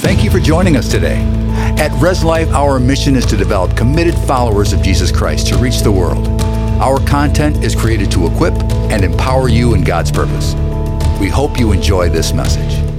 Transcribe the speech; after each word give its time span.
Thank 0.00 0.24
you 0.24 0.30
for 0.30 0.40
joining 0.40 0.78
us 0.78 0.88
today. 0.88 1.18
At 1.78 1.92
Res 2.00 2.24
Life, 2.24 2.48
our 2.52 2.80
mission 2.80 3.16
is 3.16 3.26
to 3.26 3.36
develop 3.36 3.76
committed 3.76 4.14
followers 4.14 4.72
of 4.72 4.82
Jesus 4.82 5.12
Christ 5.12 5.48
to 5.48 5.58
reach 5.58 5.80
the 5.80 5.92
world. 5.92 6.26
Our 6.80 6.98
content 7.06 7.62
is 7.62 7.76
created 7.76 8.10
to 8.12 8.26
equip 8.26 8.54
and 8.90 9.04
empower 9.04 9.50
you 9.50 9.74
in 9.74 9.84
God's 9.84 10.10
purpose. 10.10 10.54
We 11.20 11.28
hope 11.28 11.60
you 11.60 11.72
enjoy 11.72 12.08
this 12.08 12.32
message. 12.32 12.89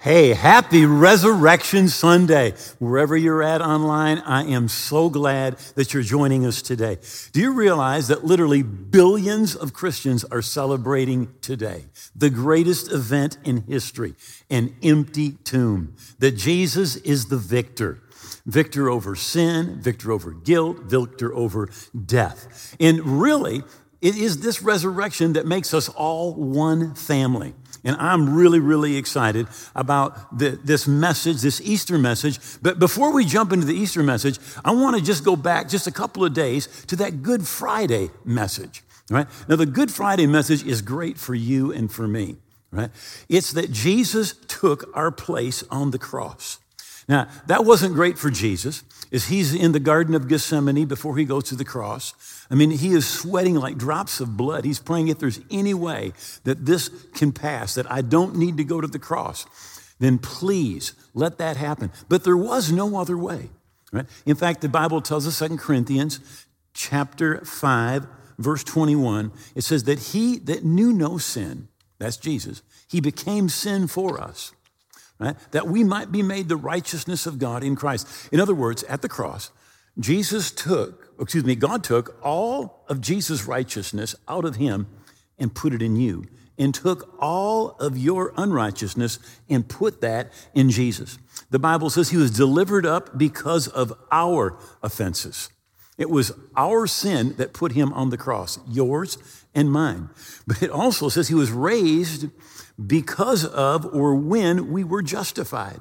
Hey, 0.00 0.28
happy 0.28 0.86
Resurrection 0.86 1.88
Sunday. 1.88 2.52
Wherever 2.78 3.16
you're 3.16 3.42
at 3.42 3.60
online, 3.60 4.18
I 4.18 4.44
am 4.44 4.68
so 4.68 5.10
glad 5.10 5.58
that 5.74 5.92
you're 5.92 6.04
joining 6.04 6.46
us 6.46 6.62
today. 6.62 6.98
Do 7.32 7.40
you 7.40 7.52
realize 7.52 8.06
that 8.06 8.24
literally 8.24 8.62
billions 8.62 9.56
of 9.56 9.72
Christians 9.72 10.22
are 10.26 10.40
celebrating 10.40 11.34
today? 11.40 11.86
The 12.14 12.30
greatest 12.30 12.92
event 12.92 13.38
in 13.42 13.62
history, 13.62 14.14
an 14.48 14.76
empty 14.84 15.32
tomb. 15.42 15.96
That 16.20 16.36
Jesus 16.36 16.94
is 16.94 17.26
the 17.26 17.36
victor 17.36 18.00
victor 18.46 18.88
over 18.88 19.14
sin, 19.14 19.80
victor 19.80 20.12
over 20.12 20.30
guilt, 20.30 20.78
victor 20.84 21.34
over 21.34 21.68
death. 22.06 22.76
And 22.80 23.20
really, 23.20 23.62
it 24.00 24.16
is 24.16 24.40
this 24.40 24.62
resurrection 24.62 25.32
that 25.32 25.46
makes 25.46 25.74
us 25.74 25.88
all 25.88 26.34
one 26.34 26.94
family. 26.94 27.54
And 27.84 27.96
I'm 27.96 28.34
really, 28.34 28.60
really 28.60 28.96
excited 28.96 29.46
about 29.74 30.36
the, 30.36 30.58
this 30.62 30.86
message, 30.86 31.40
this 31.40 31.60
Easter 31.60 31.98
message. 31.98 32.38
But 32.60 32.78
before 32.78 33.12
we 33.12 33.24
jump 33.24 33.52
into 33.52 33.66
the 33.66 33.74
Easter 33.74 34.02
message, 34.02 34.38
I 34.64 34.72
want 34.72 34.96
to 34.96 35.02
just 35.02 35.24
go 35.24 35.36
back 35.36 35.68
just 35.68 35.86
a 35.86 35.92
couple 35.92 36.24
of 36.24 36.34
days 36.34 36.66
to 36.86 36.96
that 36.96 37.22
Good 37.22 37.46
Friday 37.46 38.10
message. 38.24 38.82
Right? 39.10 39.26
Now, 39.48 39.56
the 39.56 39.66
Good 39.66 39.90
Friday 39.90 40.26
message 40.26 40.64
is 40.66 40.82
great 40.82 41.18
for 41.18 41.34
you 41.34 41.72
and 41.72 41.90
for 41.90 42.06
me. 42.06 42.36
Right? 42.70 42.90
It's 43.28 43.52
that 43.52 43.72
Jesus 43.72 44.34
took 44.48 44.90
our 44.94 45.10
place 45.10 45.64
on 45.70 45.90
the 45.92 45.98
cross. 45.98 46.58
Now, 47.08 47.28
that 47.46 47.64
wasn't 47.64 47.94
great 47.94 48.18
for 48.18 48.30
Jesus, 48.30 48.84
as 49.10 49.28
he's 49.28 49.54
in 49.54 49.72
the 49.72 49.80
Garden 49.80 50.14
of 50.14 50.28
Gethsemane 50.28 50.84
before 50.84 51.16
he 51.16 51.24
goes 51.24 51.44
to 51.44 51.56
the 51.56 51.64
cross. 51.64 52.12
I 52.50 52.54
mean, 52.54 52.70
he 52.70 52.92
is 52.92 53.08
sweating 53.08 53.54
like 53.54 53.78
drops 53.78 54.20
of 54.20 54.36
blood. 54.36 54.66
He's 54.66 54.78
praying 54.78 55.08
if 55.08 55.18
there's 55.18 55.40
any 55.50 55.72
way 55.72 56.12
that 56.44 56.66
this 56.66 56.90
can 57.14 57.32
pass, 57.32 57.74
that 57.74 57.90
I 57.90 58.02
don't 58.02 58.36
need 58.36 58.58
to 58.58 58.64
go 58.64 58.82
to 58.82 58.86
the 58.86 58.98
cross, 58.98 59.46
then 59.98 60.18
please 60.18 60.92
let 61.14 61.38
that 61.38 61.56
happen. 61.56 61.90
But 62.10 62.24
there 62.24 62.36
was 62.36 62.70
no 62.70 63.00
other 63.00 63.16
way. 63.16 63.48
Right? 63.90 64.06
In 64.26 64.36
fact, 64.36 64.60
the 64.60 64.68
Bible 64.68 65.00
tells 65.00 65.26
us, 65.26 65.38
2 65.38 65.56
Corinthians 65.56 66.46
chapter 66.74 67.42
5, 67.42 68.06
verse 68.38 68.62
21, 68.64 69.32
it 69.54 69.64
says 69.64 69.84
that 69.84 69.98
he 69.98 70.36
that 70.40 70.62
knew 70.62 70.92
no 70.92 71.16
sin, 71.16 71.68
that's 71.98 72.18
Jesus, 72.18 72.62
he 72.86 73.00
became 73.00 73.48
sin 73.48 73.86
for 73.86 74.20
us 74.20 74.52
right? 75.18 75.36
That 75.50 75.68
we 75.68 75.84
might 75.84 76.12
be 76.12 76.22
made 76.22 76.48
the 76.48 76.56
righteousness 76.56 77.26
of 77.26 77.38
God 77.38 77.62
in 77.62 77.76
Christ. 77.76 78.08
In 78.32 78.40
other 78.40 78.54
words, 78.54 78.82
at 78.84 79.02
the 79.02 79.08
cross, 79.08 79.50
Jesus 79.98 80.50
took, 80.50 81.12
excuse 81.20 81.44
me, 81.44 81.56
God 81.56 81.82
took 81.82 82.16
all 82.22 82.84
of 82.88 83.00
Jesus' 83.00 83.46
righteousness 83.46 84.14
out 84.28 84.44
of 84.44 84.56
him 84.56 84.86
and 85.38 85.54
put 85.54 85.72
it 85.72 85.82
in 85.82 85.96
you, 85.96 86.24
and 86.58 86.74
took 86.74 87.14
all 87.20 87.70
of 87.78 87.96
your 87.96 88.32
unrighteousness 88.36 89.20
and 89.48 89.68
put 89.68 90.00
that 90.00 90.32
in 90.54 90.70
Jesus. 90.70 91.16
The 91.50 91.60
Bible 91.60 91.90
says 91.90 92.10
he 92.10 92.16
was 92.16 92.32
delivered 92.32 92.84
up 92.84 93.16
because 93.16 93.68
of 93.68 93.92
our 94.10 94.58
offenses. 94.82 95.50
It 95.98 96.08
was 96.08 96.32
our 96.56 96.86
sin 96.86 97.34
that 97.36 97.52
put 97.52 97.72
him 97.72 97.92
on 97.92 98.10
the 98.10 98.16
cross, 98.16 98.58
yours 98.68 99.18
and 99.54 99.70
mine. 99.70 100.08
But 100.46 100.62
it 100.62 100.70
also 100.70 101.08
says 101.08 101.28
he 101.28 101.34
was 101.34 101.50
raised 101.50 102.30
because 102.84 103.44
of 103.44 103.84
or 103.92 104.14
when 104.14 104.70
we 104.70 104.84
were 104.84 105.02
justified. 105.02 105.80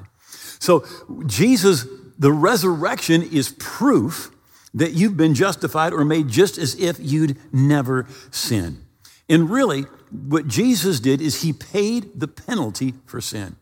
So, 0.60 0.86
Jesus, 1.28 1.86
the 2.18 2.32
resurrection 2.32 3.22
is 3.22 3.56
proof 3.60 4.32
that 4.74 4.94
you've 4.94 5.18
been 5.18 5.36
justified 5.36 5.94
or 5.94 6.04
made 6.04 6.28
just 6.28 6.58
as 6.58 6.76
if 6.80 6.98
you'd 7.00 7.38
never 7.54 8.08
sinned. 8.32 8.84
And 9.30 9.50
really, 9.50 9.84
what 10.12 10.48
Jesus 10.48 11.00
did 11.00 11.22
is 11.22 11.42
he 11.42 11.54
paid 11.54 12.20
the 12.20 12.28
penalty 12.28 12.96
for 13.06 13.22
sin. 13.22 13.56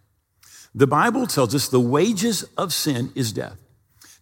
The 0.74 0.88
Bible 0.88 1.26
tells 1.26 1.56
us 1.56 1.68
the 1.68 1.80
wages 1.80 2.44
of 2.58 2.74
sin 2.74 3.12
is 3.16 3.32
death. 3.32 3.58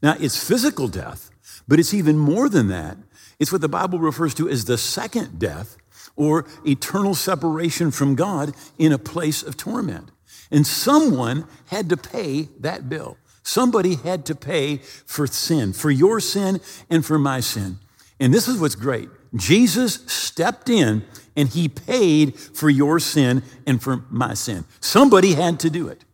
Now, 0.02 0.16
it's 0.20 0.42
physical 0.42 0.88
death, 0.88 1.32
but 1.68 1.80
it's 1.80 1.94
even 1.94 2.18
more 2.18 2.50
than 2.50 2.68
that. 2.68 2.98
It's 3.40 3.52
what 3.52 3.62
the 3.62 3.70
Bible 3.70 4.00
refers 4.00 4.34
to 4.36 4.50
as 4.50 4.66
the 4.66 4.78
second 4.78 5.40
death, 5.40 5.78
or 6.16 6.46
eternal 6.66 7.16
separation 7.16 7.92
from 7.92 8.16
God 8.16 8.54
in 8.78 8.92
a 8.92 8.98
place 8.98 9.42
of 9.44 9.58
torment. 9.58 10.12
And 10.52 10.68
someone 10.68 11.48
had 11.68 11.90
to 11.90 11.98
pay 11.98 12.50
that 12.60 12.90
bill. 12.90 13.18
Somebody 13.42 13.96
had 13.96 14.26
to 14.28 14.36
pay 14.36 14.78
for 14.78 15.28
sin, 15.28 15.74
for 15.74 15.92
your 15.92 16.20
sin 16.20 16.62
and 16.90 17.06
for 17.06 17.18
my 17.18 17.40
sin. 17.40 17.80
And 18.20 18.34
this 18.34 18.48
is 18.48 18.60
what's 18.60 18.76
great 18.76 19.10
Jesus 19.36 19.96
stepped 20.06 20.70
in 20.70 21.04
and 21.36 21.50
he 21.50 21.68
paid 21.68 22.38
for 22.38 22.70
your 22.70 23.00
sin 23.00 23.42
and 23.66 23.82
for 23.82 24.06
my 24.10 24.36
sin. 24.36 24.66
Somebody 24.80 25.34
had 25.34 25.60
to 25.62 25.70
do 25.70 25.88
it. 25.88 26.06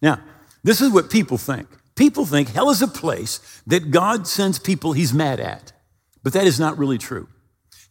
Now, 0.00 0.20
this 0.64 0.80
is 0.80 0.90
what 0.90 1.10
people 1.10 1.36
think. 1.36 1.68
People 1.94 2.24
think 2.24 2.48
hell 2.48 2.70
is 2.70 2.82
a 2.82 2.88
place 2.88 3.62
that 3.66 3.90
God 3.90 4.26
sends 4.26 4.58
people 4.58 4.92
he's 4.92 5.12
mad 5.12 5.40
at. 5.40 5.72
But 6.22 6.32
that 6.32 6.46
is 6.46 6.58
not 6.58 6.78
really 6.78 6.98
true. 6.98 7.28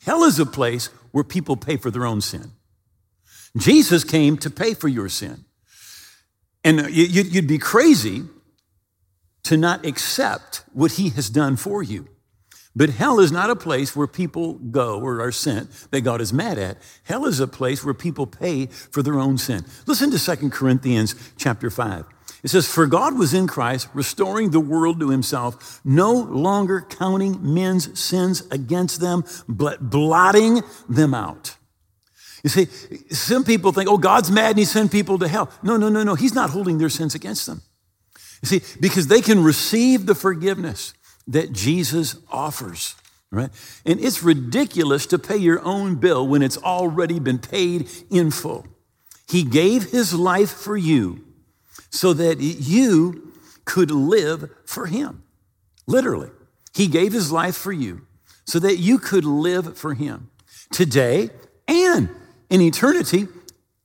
Hell 0.03 0.23
is 0.23 0.39
a 0.39 0.45
place 0.45 0.87
where 1.11 1.23
people 1.23 1.55
pay 1.55 1.77
for 1.77 1.91
their 1.91 2.05
own 2.05 2.21
sin. 2.21 2.51
Jesus 3.57 4.03
came 4.03 4.37
to 4.37 4.49
pay 4.49 4.73
for 4.73 4.87
your 4.87 5.09
sin. 5.09 5.45
And 6.63 6.81
uh, 6.81 6.87
you'd 6.87 7.47
be 7.47 7.57
crazy 7.57 8.23
to 9.43 9.57
not 9.57 9.85
accept 9.85 10.63
what 10.73 10.93
he 10.93 11.09
has 11.09 11.29
done 11.29 11.55
for 11.55 11.83
you. 11.83 12.07
But 12.73 12.89
hell 12.89 13.19
is 13.19 13.31
not 13.31 13.49
a 13.49 13.55
place 13.55 13.95
where 13.95 14.07
people 14.07 14.53
go 14.53 15.01
or 15.01 15.19
are 15.19 15.31
sent 15.31 15.69
that 15.91 16.01
God 16.01 16.21
is 16.21 16.31
mad 16.31 16.57
at. 16.57 16.77
Hell 17.03 17.25
is 17.25 17.41
a 17.41 17.47
place 17.47 17.83
where 17.83 17.93
people 17.93 18.25
pay 18.25 18.67
for 18.67 19.03
their 19.03 19.19
own 19.19 19.37
sin. 19.37 19.65
Listen 19.87 20.09
to 20.11 20.37
2 20.37 20.49
Corinthians 20.51 21.13
chapter 21.37 21.69
5. 21.69 22.05
It 22.43 22.49
says, 22.49 22.67
For 22.67 22.87
God 22.87 23.17
was 23.17 23.33
in 23.33 23.47
Christ, 23.47 23.87
restoring 23.93 24.49
the 24.49 24.59
world 24.59 24.99
to 24.99 25.09
himself, 25.09 25.79
no 25.83 26.13
longer 26.13 26.81
counting 26.81 27.53
men's 27.53 27.99
sins 27.99 28.43
against 28.49 28.99
them, 28.99 29.23
but 29.47 29.89
blotting 29.89 30.61
them 30.89 31.13
out. 31.13 31.55
You 32.43 32.49
see, 32.49 32.65
some 33.13 33.43
people 33.43 33.71
think, 33.71 33.87
oh, 33.87 33.99
God's 33.99 34.31
mad 34.31 34.51
and 34.51 34.59
he 34.59 34.65
sent 34.65 34.91
people 34.91 35.19
to 35.19 35.27
hell. 35.27 35.51
No, 35.61 35.77
no, 35.77 35.89
no, 35.89 36.03
no. 36.03 36.15
He's 36.15 36.33
not 36.33 36.49
holding 36.49 36.79
their 36.79 36.89
sins 36.89 37.13
against 37.13 37.45
them. 37.45 37.61
You 38.41 38.47
see, 38.47 38.61
because 38.79 39.05
they 39.07 39.21
can 39.21 39.43
receive 39.43 40.07
the 40.07 40.15
forgiveness 40.15 40.95
that 41.27 41.53
Jesus 41.53 42.15
offers, 42.31 42.95
right? 43.29 43.51
And 43.85 43.99
it's 43.99 44.23
ridiculous 44.23 45.05
to 45.07 45.19
pay 45.19 45.37
your 45.37 45.61
own 45.61 45.95
bill 45.95 46.27
when 46.27 46.41
it's 46.41 46.57
already 46.57 47.19
been 47.19 47.37
paid 47.37 47.87
in 48.09 48.31
full. 48.31 48.65
He 49.27 49.43
gave 49.43 49.91
his 49.91 50.15
life 50.15 50.49
for 50.49 50.75
you 50.75 51.23
so 51.91 52.13
that 52.13 52.39
you 52.39 53.33
could 53.65 53.91
live 53.91 54.49
for 54.65 54.87
Him. 54.87 55.23
Literally, 55.85 56.29
He 56.73 56.87
gave 56.87 57.13
His 57.13 57.31
life 57.31 57.55
for 57.55 57.71
you 57.71 58.07
so 58.45 58.59
that 58.59 58.77
you 58.77 58.97
could 58.97 59.25
live 59.25 59.77
for 59.77 59.93
Him 59.93 60.29
today 60.71 61.29
and 61.67 62.09
in 62.49 62.61
eternity 62.61 63.27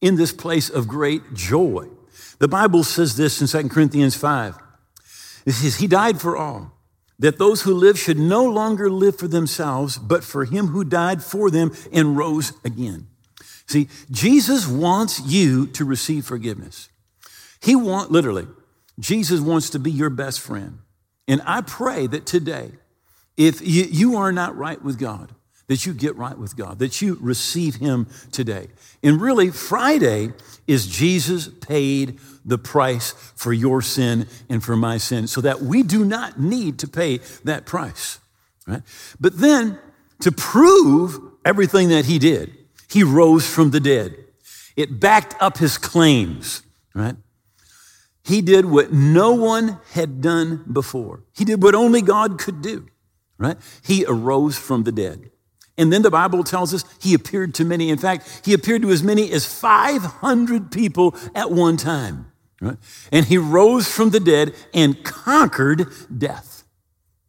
in 0.01 0.17
this 0.17 0.33
place 0.33 0.71
of 0.71 0.89
great 0.89 1.35
joy. 1.35 1.89
The 2.39 2.49
Bible 2.49 2.85
says 2.85 3.17
this 3.17 3.41
in 3.41 3.63
2 3.63 3.69
Corinthians 3.69 4.15
5. 4.15 4.57
It 5.47 5.53
says, 5.53 5.77
He 5.77 5.87
died 5.87 6.21
for 6.21 6.37
all, 6.37 6.73
that 7.19 7.39
those 7.39 7.63
who 7.63 7.75
live 7.75 7.99
should 7.99 8.19
no 8.19 8.45
longer 8.45 8.91
live 8.91 9.19
for 9.19 9.29
themselves, 9.29 9.99
but 9.99 10.23
for 10.23 10.45
Him 10.45 10.69
who 10.69 10.85
died 10.85 11.23
for 11.23 11.51
them 11.51 11.73
and 11.93 12.17
rose 12.17 12.53
again. 12.65 13.09
See, 13.67 13.89
Jesus 14.11 14.67
wants 14.67 15.21
you 15.21 15.67
to 15.69 15.85
receive 15.85 16.25
forgiveness. 16.25 16.89
He 17.61 17.77
want 17.77 18.11
literally, 18.11 18.47
Jesus 18.99 19.41
wants 19.41 19.71
to 19.71 19.79
be 19.79 19.91
your 19.91 20.11
best 20.11 20.41
friend. 20.41 20.79
And 21.29 21.43
I 21.45 21.61
pray 21.61 22.07
that 22.07 22.27
today, 22.27 22.71
if 23.37 23.61
you, 23.63 24.17
are 24.17 24.33
not 24.33 24.57
right 24.57 24.83
with 24.83 24.99
God, 24.99 25.35
that 25.67 25.85
you 25.85 25.93
get 25.93 26.17
right 26.17 26.39
with 26.39 26.57
God, 26.57 26.79
that 26.79 27.03
you 27.03 27.19
receive 27.21 27.77
Him 27.77 28.07
today. 28.31 28.69
And 29.03 29.21
really, 29.21 29.51
Friday 29.51 30.33
is 30.67 30.87
Jesus 30.87 31.49
paid 31.49 32.19
the 32.45 32.59
price 32.59 33.13
for 33.35 33.53
your 33.53 33.83
sin 33.83 34.27
and 34.49 34.63
for 34.63 34.77
my 34.77 34.97
sin 34.99 35.27
so 35.27 35.41
that 35.41 35.61
we 35.61 35.83
do 35.83 36.05
not 36.05 36.41
need 36.41 36.79
to 36.79 36.89
pay 36.89 37.19
that 37.45 37.67
price. 37.67 38.21
Right? 38.67 38.83
But 39.21 39.39
then, 39.39 39.79
to 40.21 40.33
prove 40.33 41.19
everything 41.45 41.89
that 41.89 42.07
He 42.07 42.19
did, 42.19 42.57
He 42.89 43.03
rose 43.03 43.47
from 43.47 43.71
the 43.71 43.81
dead. 43.81 44.17
It 44.77 45.01
backed 45.01 45.35
up 45.41 45.59
His 45.59 45.77
claims, 45.77 46.63
right? 46.95 47.17
He 48.27 48.43
did 48.43 48.65
what 48.65 48.93
no 48.93 49.35
one 49.35 49.79
had 49.93 50.21
done 50.21 50.65
before. 50.73 51.23
He 51.33 51.45
did 51.45 51.63
what 51.63 51.77
only 51.77 52.03
God 52.03 52.41
could 52.41 52.61
do, 52.61 52.89
right? 53.39 53.57
He 53.85 54.05
arose 54.05 54.59
from 54.59 54.83
the 54.83 54.91
dead. 54.91 55.31
And 55.79 55.93
then 55.93 56.03
the 56.03 56.11
Bible 56.11 56.43
tells 56.43 56.75
us 56.75 56.85
he 57.01 57.15
appeared 57.15 57.55
to 57.55 57.65
many. 57.65 57.89
In 57.89 57.99
fact, 57.99 58.43
he 58.45 58.53
appeared 58.53 58.83
to 58.83 58.91
as 58.91 59.03
many 59.03 59.31
as 59.31 59.47
500 59.47 60.73
people 60.73 61.15
at 61.37 61.53
one 61.53 61.77
time. 61.77 62.33
Right? 62.61 62.79
And 63.13 63.27
he 63.27 63.39
rose 63.39 63.87
from 63.87 64.11
the 64.11 64.19
dead 64.19 64.55
and 64.75 65.05
conquered 65.05 65.87
death. 66.17 66.65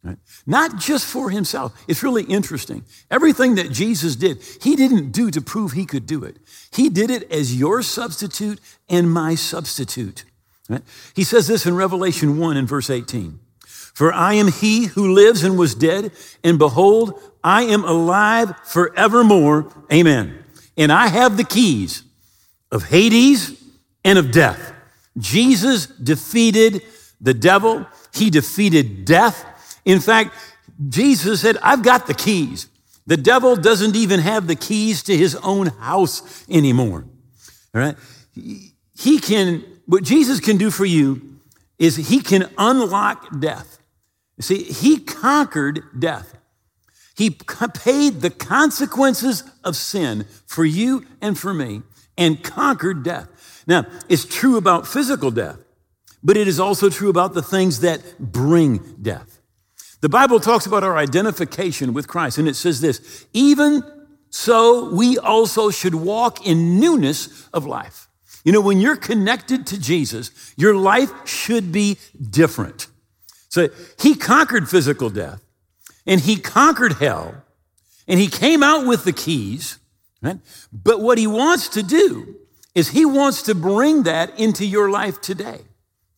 Right? 0.02 0.18
Not 0.46 0.78
just 0.78 1.04
for 1.04 1.30
himself. 1.30 1.80
It's 1.86 2.02
really 2.02 2.24
interesting. 2.24 2.84
Everything 3.08 3.54
that 3.56 3.70
Jesus 3.70 4.16
did, 4.16 4.42
he 4.62 4.74
didn't 4.74 5.12
do 5.12 5.30
to 5.30 5.40
prove 5.40 5.72
he 5.72 5.84
could 5.84 6.06
do 6.06 6.24
it. 6.24 6.38
He 6.72 6.88
did 6.88 7.10
it 7.10 7.30
as 7.30 7.54
your 7.54 7.82
substitute 7.82 8.58
and 8.88 9.12
my 9.12 9.36
substitute. 9.36 10.24
He 11.14 11.24
says 11.24 11.46
this 11.46 11.66
in 11.66 11.74
Revelation 11.74 12.38
1 12.38 12.56
and 12.56 12.68
verse 12.68 12.90
18. 12.90 13.40
For 13.66 14.12
I 14.12 14.34
am 14.34 14.48
he 14.48 14.86
who 14.86 15.12
lives 15.12 15.42
and 15.42 15.58
was 15.58 15.74
dead, 15.74 16.12
and 16.44 16.58
behold, 16.58 17.20
I 17.42 17.62
am 17.62 17.84
alive 17.84 18.54
forevermore. 18.64 19.72
Amen. 19.92 20.44
And 20.76 20.92
I 20.92 21.08
have 21.08 21.36
the 21.36 21.44
keys 21.44 22.04
of 22.70 22.84
Hades 22.84 23.60
and 24.04 24.18
of 24.18 24.30
death. 24.30 24.72
Jesus 25.16 25.86
defeated 25.86 26.82
the 27.20 27.34
devil, 27.34 27.86
he 28.14 28.30
defeated 28.30 29.04
death. 29.04 29.44
In 29.84 29.98
fact, 29.98 30.34
Jesus 30.88 31.40
said, 31.40 31.56
I've 31.62 31.82
got 31.82 32.06
the 32.06 32.14
keys. 32.14 32.68
The 33.06 33.16
devil 33.16 33.56
doesn't 33.56 33.96
even 33.96 34.20
have 34.20 34.46
the 34.46 34.54
keys 34.54 35.02
to 35.04 35.16
his 35.16 35.34
own 35.36 35.68
house 35.68 36.44
anymore. 36.48 37.04
All 37.74 37.80
right? 37.80 37.96
He 38.98 39.18
can, 39.18 39.64
what 39.86 40.02
Jesus 40.02 40.40
can 40.40 40.56
do 40.56 40.70
for 40.70 40.84
you 40.84 41.38
is 41.78 41.96
he 41.96 42.20
can 42.20 42.50
unlock 42.58 43.40
death. 43.40 43.78
You 44.36 44.42
see, 44.42 44.64
he 44.64 44.98
conquered 44.98 45.82
death. 45.98 46.36
He 47.16 47.30
paid 47.30 48.20
the 48.20 48.30
consequences 48.30 49.44
of 49.64 49.76
sin 49.76 50.26
for 50.46 50.64
you 50.64 51.04
and 51.20 51.38
for 51.38 51.54
me 51.54 51.82
and 52.16 52.42
conquered 52.42 53.02
death. 53.02 53.64
Now, 53.66 53.86
it's 54.08 54.24
true 54.24 54.56
about 54.56 54.86
physical 54.86 55.30
death, 55.30 55.58
but 56.22 56.36
it 56.36 56.48
is 56.48 56.58
also 56.58 56.88
true 56.88 57.10
about 57.10 57.34
the 57.34 57.42
things 57.42 57.80
that 57.80 58.02
bring 58.18 58.78
death. 59.00 59.40
The 60.00 60.08
Bible 60.08 60.40
talks 60.40 60.66
about 60.66 60.84
our 60.84 60.96
identification 60.96 61.92
with 61.92 62.08
Christ, 62.08 62.38
and 62.38 62.48
it 62.48 62.54
says 62.54 62.80
this 62.80 63.26
even 63.32 63.82
so, 64.30 64.92
we 64.92 65.18
also 65.18 65.70
should 65.70 65.94
walk 65.94 66.46
in 66.46 66.78
newness 66.78 67.48
of 67.52 67.64
life. 67.64 68.07
You 68.44 68.52
know, 68.52 68.60
when 68.60 68.80
you're 68.80 68.96
connected 68.96 69.66
to 69.68 69.80
Jesus, 69.80 70.30
your 70.56 70.74
life 70.74 71.10
should 71.26 71.72
be 71.72 71.98
different. 72.30 72.86
So 73.48 73.68
he 74.00 74.14
conquered 74.14 74.68
physical 74.68 75.10
death, 75.10 75.42
and 76.06 76.20
he 76.20 76.36
conquered 76.36 76.94
hell, 76.94 77.42
and 78.06 78.20
he 78.20 78.28
came 78.28 78.62
out 78.62 78.86
with 78.86 79.04
the 79.04 79.12
keys, 79.12 79.78
right? 80.22 80.38
But 80.72 81.00
what 81.00 81.18
he 81.18 81.26
wants 81.26 81.68
to 81.70 81.82
do 81.82 82.36
is 82.74 82.90
he 82.90 83.04
wants 83.04 83.42
to 83.42 83.54
bring 83.54 84.04
that 84.04 84.38
into 84.38 84.64
your 84.64 84.90
life 84.90 85.20
today. 85.20 85.60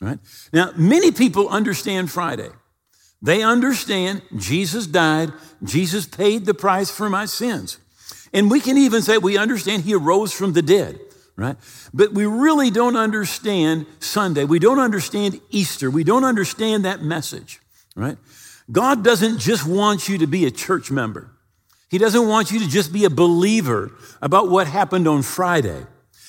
Right? 0.00 0.18
Now, 0.52 0.72
many 0.76 1.10
people 1.10 1.48
understand 1.48 2.10
Friday. 2.10 2.48
They 3.22 3.42
understand 3.42 4.22
Jesus 4.36 4.86
died, 4.86 5.32
Jesus 5.62 6.06
paid 6.06 6.46
the 6.46 6.54
price 6.54 6.90
for 6.90 7.10
my 7.10 7.26
sins. 7.26 7.78
And 8.32 8.50
we 8.50 8.60
can 8.60 8.78
even 8.78 9.02
say 9.02 9.18
we 9.18 9.36
understand 9.36 9.82
he 9.82 9.94
arose 9.94 10.32
from 10.32 10.52
the 10.52 10.62
dead, 10.62 10.98
right? 11.40 11.56
But 11.94 12.12
we 12.12 12.26
really 12.26 12.70
don't 12.70 12.96
understand 12.96 13.86
Sunday. 13.98 14.44
We 14.44 14.58
don't 14.58 14.78
understand 14.78 15.40
Easter. 15.48 15.90
We 15.90 16.04
don't 16.04 16.24
understand 16.24 16.84
that 16.84 17.00
message, 17.00 17.60
right? 17.96 18.18
God 18.70 19.02
doesn't 19.02 19.38
just 19.38 19.66
want 19.66 20.06
you 20.06 20.18
to 20.18 20.26
be 20.26 20.44
a 20.44 20.50
church 20.50 20.90
member. 20.90 21.30
He 21.88 21.96
doesn't 21.96 22.28
want 22.28 22.52
you 22.52 22.60
to 22.60 22.68
just 22.68 22.92
be 22.92 23.06
a 23.06 23.10
believer 23.10 23.90
about 24.20 24.50
what 24.50 24.66
happened 24.66 25.08
on 25.08 25.22
Friday. 25.22 25.86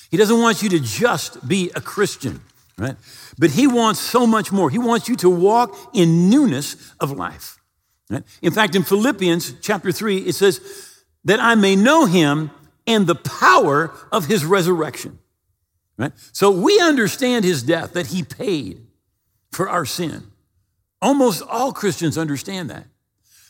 He 0.09 0.15
doesn't 0.15 0.39
want 0.39 0.63
you 0.63 0.69
to 0.69 0.79
just 0.79 1.45
be 1.45 1.71
a 1.75 1.81
Christian, 1.81 2.39
right? 2.77 2.95
But 3.37 3.51
he 3.51 3.67
wants 3.67 3.99
so 3.99 4.25
much 4.25 4.49
more. 4.53 4.69
He 4.69 4.79
wants 4.79 5.09
you 5.09 5.17
to 5.17 5.29
walk 5.29 5.77
in 5.93 6.29
newness 6.29 6.93
of 7.01 7.11
life. 7.11 7.59
Right? 8.09 8.23
In 8.41 8.53
fact, 8.53 8.75
in 8.75 8.83
Philippians 8.83 9.55
chapter 9.61 9.91
3, 9.91 10.19
it 10.19 10.35
says, 10.35 10.61
that 11.25 11.39
I 11.39 11.55
may 11.55 11.75
know 11.75 12.05
him 12.05 12.49
and 12.87 13.07
the 13.07 13.15
power 13.15 13.93
of 14.11 14.25
his 14.25 14.45
resurrection. 14.45 15.19
Right? 15.97 16.11
So 16.31 16.51
we 16.51 16.79
understand 16.79 17.45
his 17.45 17.63
death, 17.63 17.93
that 17.93 18.07
he 18.07 18.23
paid 18.23 18.85
for 19.51 19.69
our 19.69 19.85
sin. 19.85 20.23
Almost 21.01 21.43
all 21.43 21.71
Christians 21.73 22.17
understand 22.17 22.69
that. 22.69 22.85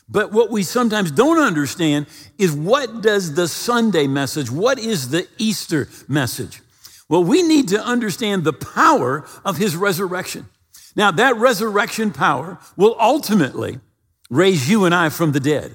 But 0.08 0.32
what 0.32 0.50
we 0.50 0.62
sometimes 0.62 1.10
don't 1.10 1.38
understand 1.38 2.06
is 2.36 2.52
what 2.52 3.02
does 3.02 3.34
the 3.34 3.48
Sunday 3.48 4.06
message, 4.06 4.50
what 4.50 4.78
is 4.78 5.08
the 5.08 5.26
Easter 5.38 5.88
message? 6.08 6.60
Well, 7.08 7.24
we 7.24 7.42
need 7.42 7.68
to 7.68 7.82
understand 7.82 8.44
the 8.44 8.52
power 8.52 9.24
of 9.44 9.56
his 9.56 9.76
resurrection. 9.76 10.46
Now, 10.94 11.10
that 11.12 11.36
resurrection 11.36 12.10
power 12.10 12.58
will 12.76 12.96
ultimately 12.98 13.80
raise 14.28 14.68
you 14.68 14.84
and 14.84 14.94
I 14.94 15.08
from 15.08 15.32
the 15.32 15.40
dead. 15.40 15.72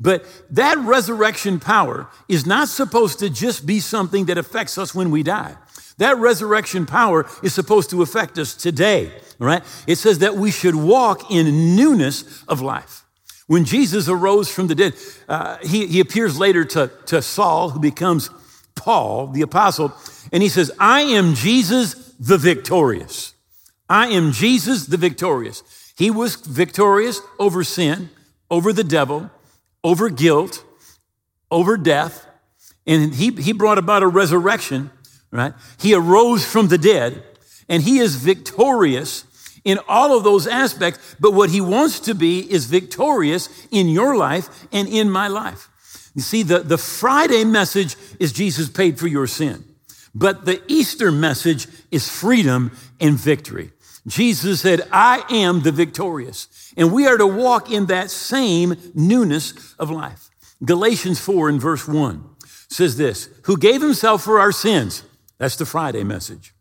But 0.00 0.24
that 0.50 0.78
resurrection 0.78 1.60
power 1.60 2.08
is 2.26 2.46
not 2.46 2.68
supposed 2.68 3.18
to 3.18 3.28
just 3.28 3.66
be 3.66 3.80
something 3.80 4.24
that 4.26 4.38
affects 4.38 4.78
us 4.78 4.94
when 4.94 5.10
we 5.10 5.22
die. 5.22 5.56
That 5.98 6.16
resurrection 6.16 6.86
power 6.86 7.28
is 7.42 7.52
supposed 7.52 7.90
to 7.90 8.00
affect 8.00 8.38
us 8.38 8.54
today, 8.54 9.12
right? 9.38 9.62
It 9.86 9.96
says 9.96 10.20
that 10.20 10.34
we 10.36 10.50
should 10.50 10.74
walk 10.74 11.30
in 11.30 11.76
newness 11.76 12.42
of 12.44 12.62
life. 12.62 13.04
When 13.46 13.66
Jesus 13.66 14.08
arose 14.08 14.50
from 14.50 14.68
the 14.68 14.74
dead, 14.74 14.94
uh, 15.28 15.58
he, 15.58 15.86
he 15.86 16.00
appears 16.00 16.38
later 16.38 16.64
to, 16.64 16.90
to 17.06 17.20
Saul, 17.20 17.70
who 17.70 17.80
becomes 17.80 18.30
Paul, 18.74 19.26
the 19.26 19.42
apostle, 19.42 19.92
and 20.32 20.42
he 20.42 20.48
says, 20.48 20.72
I 20.78 21.02
am 21.02 21.34
Jesus 21.34 22.14
the 22.18 22.38
victorious. 22.38 23.34
I 23.88 24.06
am 24.06 24.32
Jesus 24.32 24.86
the 24.86 24.96
victorious. 24.96 25.62
He 25.98 26.10
was 26.10 26.36
victorious 26.36 27.20
over 27.38 27.62
sin, 27.64 28.08
over 28.50 28.72
the 28.72 28.84
devil, 28.84 29.30
over 29.82 30.10
guilt, 30.10 30.64
over 31.50 31.76
death, 31.76 32.26
and 32.86 33.14
he, 33.14 33.30
he 33.30 33.52
brought 33.52 33.78
about 33.78 34.02
a 34.02 34.08
resurrection, 34.08 34.90
right? 35.30 35.54
He 35.78 35.94
arose 35.94 36.44
from 36.44 36.68
the 36.68 36.78
dead, 36.78 37.22
and 37.68 37.82
he 37.82 37.98
is 37.98 38.16
victorious 38.16 39.24
in 39.64 39.78
all 39.88 40.16
of 40.16 40.24
those 40.24 40.46
aspects, 40.46 41.16
but 41.20 41.34
what 41.34 41.50
he 41.50 41.60
wants 41.60 42.00
to 42.00 42.14
be 42.14 42.40
is 42.50 42.66
victorious 42.66 43.48
in 43.70 43.88
your 43.88 44.16
life 44.16 44.66
and 44.72 44.88
in 44.88 45.10
my 45.10 45.28
life. 45.28 45.68
You 46.14 46.22
see, 46.22 46.42
the, 46.42 46.60
the 46.60 46.78
Friday 46.78 47.44
message 47.44 47.96
is 48.18 48.32
Jesus 48.32 48.68
paid 48.68 48.98
for 48.98 49.06
your 49.06 49.26
sin, 49.26 49.64
but 50.14 50.44
the 50.44 50.62
Easter 50.66 51.12
message 51.12 51.68
is 51.90 52.08
freedom 52.08 52.72
and 53.00 53.16
victory. 53.16 53.72
Jesus 54.06 54.62
said, 54.62 54.82
I 54.90 55.24
am 55.30 55.62
the 55.62 55.72
victorious. 55.72 56.48
And 56.80 56.92
we 56.92 57.06
are 57.06 57.18
to 57.18 57.26
walk 57.26 57.70
in 57.70 57.86
that 57.86 58.10
same 58.10 58.74
newness 58.94 59.74
of 59.74 59.90
life. 59.90 60.30
Galatians 60.64 61.20
4 61.20 61.50
and 61.50 61.60
verse 61.60 61.86
1 61.86 62.24
says 62.68 62.96
this 62.96 63.28
Who 63.44 63.58
gave 63.58 63.82
himself 63.82 64.24
for 64.24 64.40
our 64.40 64.50
sins. 64.50 65.04
That's 65.36 65.56
the 65.56 65.66
Friday 65.66 66.04
message 66.04 66.54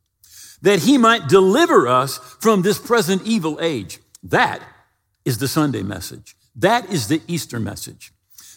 that 0.62 0.80
he 0.80 0.98
might 0.98 1.30
deliver 1.30 1.88
us 1.88 2.18
from 2.42 2.62
this 2.62 2.78
present 2.78 3.22
evil 3.26 3.60
age. 3.62 4.00
That 4.22 4.62
is 5.24 5.38
the 5.38 5.48
Sunday 5.48 5.84
message. 5.84 6.36
That 6.54 6.90
is 6.90 7.08
the 7.08 7.22
Easter 7.26 7.58
message. 7.58 8.12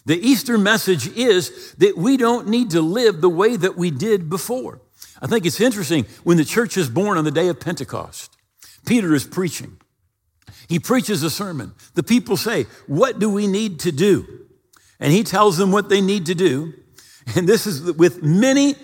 The 0.05 0.19
Easter 0.19 0.57
message 0.57 1.07
is 1.15 1.73
that 1.75 1.97
we 1.97 2.17
don't 2.17 2.49
need 2.49 2.71
to 2.71 2.81
live 2.81 3.21
the 3.21 3.29
way 3.29 3.55
that 3.55 3.77
we 3.77 3.89
did 3.89 4.29
before. 4.29 4.81
I 5.21 5.27
think 5.27 5.45
it's 5.45 5.61
interesting 5.61 6.05
when 6.25 6.35
the 6.35 6.43
church 6.43 6.75
is 6.75 6.89
born 6.89 7.17
on 7.17 7.23
the 7.23 7.31
day 7.31 7.47
of 7.47 7.61
Pentecost. 7.61 8.35
Peter 8.85 9.13
is 9.13 9.23
preaching. 9.23 9.77
He 10.67 10.79
preaches 10.79 11.23
a 11.23 11.29
sermon. 11.29 11.73
The 11.95 12.03
people 12.03 12.37
say, 12.37 12.65
What 12.87 13.19
do 13.19 13.29
we 13.29 13.47
need 13.47 13.79
to 13.81 13.91
do? 13.91 14.25
And 14.99 15.11
he 15.11 15.23
tells 15.23 15.57
them 15.57 15.71
what 15.71 15.89
they 15.89 16.01
need 16.01 16.27
to 16.27 16.35
do. 16.35 16.73
And 17.35 17.47
this 17.47 17.67
is 17.67 17.81
with 17.93 18.21
many 18.23 18.75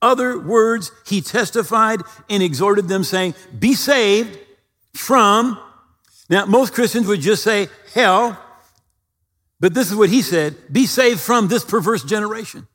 other 0.00 0.38
words, 0.38 0.92
he 1.06 1.20
testified 1.20 2.02
and 2.30 2.42
exhorted 2.42 2.88
them, 2.88 3.04
saying, 3.04 3.34
Be 3.58 3.74
saved 3.74 4.38
from. 4.94 5.58
Now, 6.30 6.46
most 6.46 6.74
Christians 6.74 7.06
would 7.06 7.20
just 7.20 7.42
say 7.42 7.68
hell, 7.94 8.38
but 9.60 9.74
this 9.74 9.90
is 9.90 9.96
what 9.96 10.10
he 10.10 10.22
said 10.22 10.56
Be 10.70 10.86
saved 10.86 11.20
from 11.20 11.48
this 11.48 11.64
perverse 11.64 12.04
generation. 12.04 12.66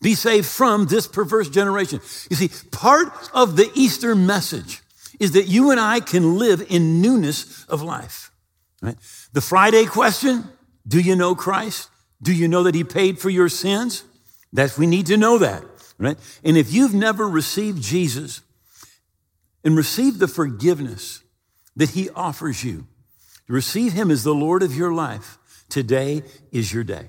Be 0.00 0.14
saved 0.14 0.46
from 0.46 0.86
this 0.86 1.08
perverse 1.08 1.48
generation. 1.48 2.00
You 2.30 2.36
see, 2.36 2.50
part 2.70 3.08
of 3.34 3.56
the 3.56 3.68
Easter 3.74 4.14
message 4.14 4.80
is 5.18 5.32
that 5.32 5.46
you 5.46 5.70
and 5.70 5.80
I 5.80 6.00
can 6.00 6.38
live 6.38 6.64
in 6.68 7.00
newness 7.00 7.64
of 7.64 7.82
life. 7.82 8.30
Right? 8.80 8.96
The 9.32 9.40
Friday 9.40 9.84
question 9.86 10.44
do 10.86 11.00
you 11.00 11.16
know 11.16 11.34
Christ? 11.34 11.90
Do 12.22 12.32
you 12.32 12.48
know 12.48 12.62
that 12.64 12.74
he 12.74 12.84
paid 12.84 13.18
for 13.18 13.30
your 13.30 13.48
sins? 13.48 14.04
That 14.52 14.78
we 14.78 14.86
need 14.86 15.06
to 15.06 15.16
know 15.16 15.38
that 15.38 15.62
right? 15.98 16.16
And 16.44 16.56
if 16.56 16.72
you've 16.72 16.94
never 16.94 17.28
received 17.28 17.82
Jesus 17.82 18.40
and 19.64 19.76
received 19.76 20.20
the 20.20 20.28
forgiveness 20.28 21.22
that 21.76 21.90
he 21.90 22.08
offers 22.10 22.64
you, 22.64 22.86
receive 23.48 23.92
him 23.92 24.10
as 24.10 24.24
the 24.24 24.34
Lord 24.34 24.62
of 24.62 24.74
your 24.74 24.92
life, 24.92 25.38
today 25.68 26.22
is 26.52 26.72
your 26.72 26.84
day. 26.84 27.08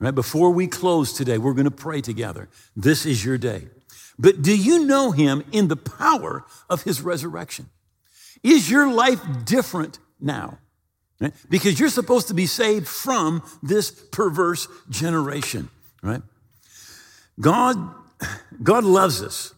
Right? 0.00 0.14
Before 0.14 0.50
we 0.50 0.66
close 0.66 1.12
today, 1.12 1.38
we're 1.38 1.54
going 1.54 1.64
to 1.64 1.70
pray 1.70 2.00
together. 2.00 2.48
This 2.74 3.06
is 3.06 3.24
your 3.24 3.38
day. 3.38 3.68
But 4.18 4.42
do 4.42 4.56
you 4.56 4.84
know 4.84 5.10
him 5.10 5.44
in 5.52 5.68
the 5.68 5.76
power 5.76 6.44
of 6.68 6.82
his 6.82 7.02
resurrection? 7.02 7.68
Is 8.42 8.70
your 8.70 8.92
life 8.92 9.20
different 9.44 9.98
now? 10.20 10.58
Right? 11.20 11.32
Because 11.48 11.78
you're 11.78 11.88
supposed 11.88 12.28
to 12.28 12.34
be 12.34 12.46
saved 12.46 12.86
from 12.86 13.42
this 13.62 13.90
perverse 13.90 14.68
generation, 14.90 15.70
right? 16.02 16.22
God, 17.40 17.76
God 18.62 18.84
loves 18.84 19.22
us, 19.22 19.54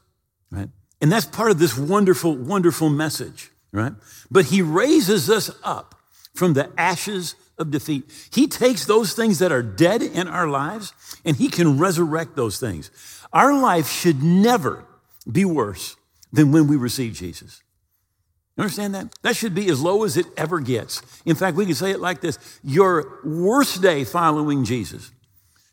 right? 0.50 0.68
And 1.00 1.10
that's 1.10 1.26
part 1.26 1.50
of 1.50 1.58
this 1.58 1.76
wonderful, 1.76 2.36
wonderful 2.36 2.88
message, 2.88 3.50
right? 3.72 3.92
But 4.30 4.46
he 4.46 4.62
raises 4.62 5.28
us 5.28 5.50
up 5.62 5.94
from 6.34 6.54
the 6.54 6.70
ashes 6.78 7.34
of 7.58 7.70
defeat. 7.70 8.04
He 8.32 8.46
takes 8.46 8.84
those 8.84 9.14
things 9.14 9.38
that 9.38 9.52
are 9.52 9.62
dead 9.62 10.02
in 10.02 10.28
our 10.28 10.46
lives 10.46 10.92
and 11.24 11.36
he 11.36 11.48
can 11.48 11.78
resurrect 11.78 12.36
those 12.36 12.58
things. 12.60 12.90
Our 13.36 13.52
life 13.52 13.90
should 13.90 14.22
never 14.22 14.86
be 15.30 15.44
worse 15.44 15.94
than 16.32 16.52
when 16.52 16.68
we 16.68 16.76
receive 16.76 17.12
Jesus. 17.12 17.62
You 18.56 18.62
understand 18.62 18.94
that? 18.94 19.14
That 19.20 19.36
should 19.36 19.54
be 19.54 19.68
as 19.68 19.78
low 19.78 20.04
as 20.04 20.16
it 20.16 20.24
ever 20.38 20.58
gets. 20.58 21.02
In 21.26 21.36
fact, 21.36 21.54
we 21.54 21.66
can 21.66 21.74
say 21.74 21.90
it 21.90 22.00
like 22.00 22.22
this 22.22 22.38
Your 22.64 23.20
worst 23.22 23.82
day 23.82 24.04
following 24.04 24.64
Jesus 24.64 25.12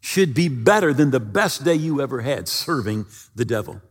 should 0.02 0.34
be 0.34 0.50
better 0.50 0.94
than 0.94 1.12
the 1.12 1.22
best 1.22 1.64
day 1.64 1.76
you 1.76 2.02
ever 2.02 2.20
had 2.20 2.50
serving 2.50 3.06
the 3.34 3.46
devil. 3.46 3.82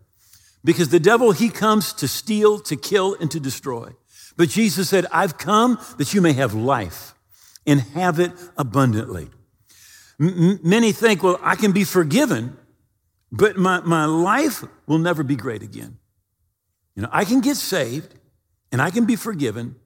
Because 0.63 0.91
the 0.91 1.01
devil, 1.01 1.33
he 1.33 1.49
comes 1.49 1.95
to 1.95 2.07
steal, 2.07 2.61
to 2.61 2.77
kill, 2.77 3.17
and 3.23 3.31
to 3.31 3.41
destroy. 3.41 3.89
But 4.37 4.51
Jesus 4.51 4.91
said, 4.91 5.07
I've 5.11 5.39
come 5.39 5.79
that 5.97 6.13
you 6.13 6.21
may 6.21 6.35
have 6.35 6.53
life 6.53 7.15
and 7.67 7.81
have 7.81 8.21
it 8.21 8.33
abundantly. 8.59 9.31
M- 10.21 10.61
many 10.63 10.93
think, 10.93 11.23
well, 11.23 11.41
I 11.43 11.57
can 11.57 11.73
be 11.73 11.85
forgiven, 11.85 12.59
but 13.33 13.57
my, 13.57 13.81
my 13.81 14.05
life 14.05 14.63
will 14.87 14.99
never 14.99 15.23
be 15.25 15.37
great 15.37 15.63
again. 15.63 15.97
You 16.95 17.03
know, 17.03 17.09
I 17.11 17.25
can 17.25 17.41
get 17.41 17.57
saved 17.57 18.15
and 18.71 18.81
I 18.83 18.91
can 18.91 19.07
be 19.07 19.17
forgiven, 19.17 19.77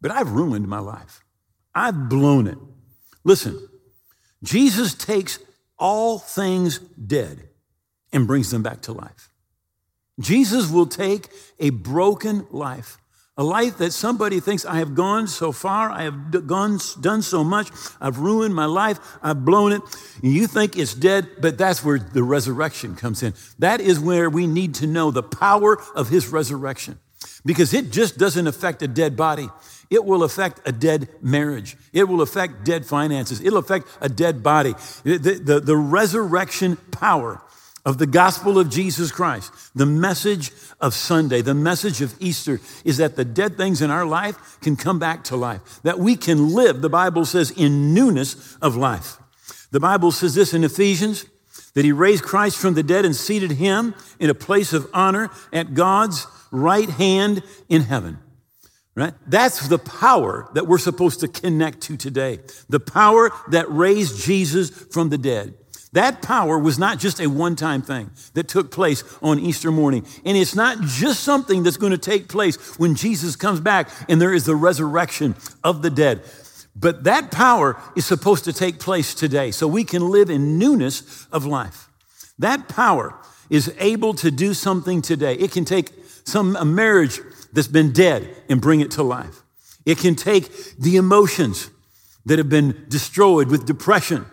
but 0.00 0.10
I've 0.10 0.32
ruined 0.32 0.66
my 0.66 0.80
life. 0.80 1.24
I've 1.72 2.08
blown 2.08 2.48
it. 2.48 2.58
Listen, 3.22 3.68
Jesus 4.42 4.92
takes 4.92 5.38
all 5.78 6.18
things 6.18 6.78
dead 6.78 7.48
and 8.12 8.26
brings 8.26 8.50
them 8.50 8.62
back 8.62 8.82
to 8.82 8.92
life. 8.92 9.30
Jesus 10.18 10.70
will 10.70 10.86
take 10.86 11.28
a 11.60 11.70
broken 11.70 12.46
life 12.50 12.98
a 13.38 13.44
life 13.44 13.78
that 13.78 13.92
somebody 13.92 14.40
thinks, 14.40 14.64
I 14.64 14.76
have 14.76 14.94
gone 14.94 15.26
so 15.26 15.52
far, 15.52 15.90
I 15.90 16.04
have 16.04 16.46
gone, 16.46 16.78
done 17.00 17.20
so 17.20 17.44
much, 17.44 17.70
I've 18.00 18.18
ruined 18.18 18.54
my 18.54 18.64
life, 18.64 18.98
I've 19.22 19.44
blown 19.44 19.72
it. 19.72 19.82
You 20.22 20.46
think 20.46 20.78
it's 20.78 20.94
dead, 20.94 21.28
but 21.40 21.58
that's 21.58 21.84
where 21.84 21.98
the 21.98 22.22
resurrection 22.22 22.96
comes 22.96 23.22
in. 23.22 23.34
That 23.58 23.80
is 23.80 24.00
where 24.00 24.30
we 24.30 24.46
need 24.46 24.74
to 24.76 24.86
know 24.86 25.10
the 25.10 25.22
power 25.22 25.76
of 25.94 26.08
his 26.08 26.28
resurrection. 26.28 26.98
Because 27.44 27.74
it 27.74 27.92
just 27.92 28.18
doesn't 28.18 28.46
affect 28.46 28.82
a 28.82 28.88
dead 28.88 29.16
body. 29.16 29.48
It 29.90 30.04
will 30.04 30.24
affect 30.24 30.66
a 30.66 30.72
dead 30.72 31.08
marriage. 31.20 31.76
It 31.92 32.04
will 32.04 32.22
affect 32.22 32.64
dead 32.64 32.86
finances. 32.86 33.40
It'll 33.40 33.58
affect 33.58 33.86
a 34.00 34.08
dead 34.08 34.42
body. 34.42 34.74
The, 35.04 35.18
the, 35.18 35.60
the 35.60 35.76
resurrection 35.76 36.76
power 36.76 37.40
of 37.86 37.98
the 37.98 38.06
gospel 38.06 38.58
of 38.58 38.68
Jesus 38.68 39.12
Christ, 39.12 39.52
the 39.76 39.86
message 39.86 40.50
of 40.80 40.92
Sunday, 40.92 41.40
the 41.40 41.54
message 41.54 42.02
of 42.02 42.14
Easter 42.18 42.60
is 42.84 42.96
that 42.96 43.14
the 43.14 43.24
dead 43.24 43.56
things 43.56 43.80
in 43.80 43.92
our 43.92 44.04
life 44.04 44.58
can 44.60 44.74
come 44.74 44.98
back 44.98 45.22
to 45.24 45.36
life, 45.36 45.80
that 45.84 46.00
we 46.00 46.16
can 46.16 46.52
live, 46.52 46.82
the 46.82 46.90
Bible 46.90 47.24
says, 47.24 47.52
in 47.52 47.94
newness 47.94 48.56
of 48.56 48.74
life. 48.74 49.18
The 49.70 49.78
Bible 49.78 50.10
says 50.10 50.34
this 50.34 50.52
in 50.52 50.64
Ephesians 50.64 51.26
that 51.74 51.84
he 51.84 51.92
raised 51.92 52.24
Christ 52.24 52.58
from 52.58 52.74
the 52.74 52.82
dead 52.82 53.04
and 53.04 53.14
seated 53.14 53.52
him 53.52 53.94
in 54.18 54.30
a 54.30 54.34
place 54.34 54.72
of 54.72 54.90
honor 54.92 55.30
at 55.52 55.74
God's 55.74 56.26
right 56.50 56.90
hand 56.90 57.42
in 57.68 57.82
heaven. 57.82 58.18
Right? 58.96 59.12
That's 59.26 59.68
the 59.68 59.78
power 59.78 60.48
that 60.54 60.66
we're 60.66 60.78
supposed 60.78 61.20
to 61.20 61.28
connect 61.28 61.82
to 61.82 61.98
today. 61.98 62.40
The 62.68 62.80
power 62.80 63.30
that 63.50 63.70
raised 63.70 64.24
Jesus 64.24 64.70
from 64.70 65.10
the 65.10 65.18
dead. 65.18 65.54
That 65.96 66.20
power 66.20 66.58
was 66.58 66.78
not 66.78 66.98
just 66.98 67.20
a 67.20 67.26
one 67.26 67.56
time 67.56 67.80
thing 67.80 68.10
that 68.34 68.48
took 68.48 68.70
place 68.70 69.02
on 69.22 69.38
Easter 69.38 69.72
morning. 69.72 70.04
And 70.26 70.36
it's 70.36 70.54
not 70.54 70.82
just 70.82 71.24
something 71.24 71.62
that's 71.62 71.78
going 71.78 71.92
to 71.92 71.98
take 71.98 72.28
place 72.28 72.78
when 72.78 72.96
Jesus 72.96 73.34
comes 73.34 73.60
back 73.60 73.88
and 74.06 74.20
there 74.20 74.34
is 74.34 74.44
the 74.44 74.56
resurrection 74.56 75.34
of 75.64 75.80
the 75.80 75.88
dead. 75.88 76.22
But 76.78 77.04
that 77.04 77.30
power 77.30 77.80
is 77.96 78.04
supposed 78.04 78.44
to 78.44 78.52
take 78.52 78.78
place 78.78 79.14
today 79.14 79.50
so 79.50 79.66
we 79.66 79.84
can 79.84 80.10
live 80.10 80.28
in 80.28 80.58
newness 80.58 81.26
of 81.32 81.46
life. 81.46 81.88
That 82.38 82.68
power 82.68 83.18
is 83.48 83.74
able 83.78 84.12
to 84.16 84.30
do 84.30 84.52
something 84.52 85.00
today. 85.00 85.32
It 85.36 85.50
can 85.50 85.64
take 85.64 85.92
some 86.24 86.56
a 86.56 86.66
marriage 86.66 87.20
that's 87.54 87.68
been 87.68 87.92
dead 87.92 88.36
and 88.50 88.60
bring 88.60 88.80
it 88.80 88.90
to 88.92 89.02
life. 89.02 89.40
It 89.86 89.96
can 89.96 90.14
take 90.14 90.76
the 90.76 90.96
emotions 90.96 91.70
that 92.26 92.36
have 92.36 92.50
been 92.50 92.84
destroyed 92.90 93.48
with 93.48 93.64
depression 93.64 94.26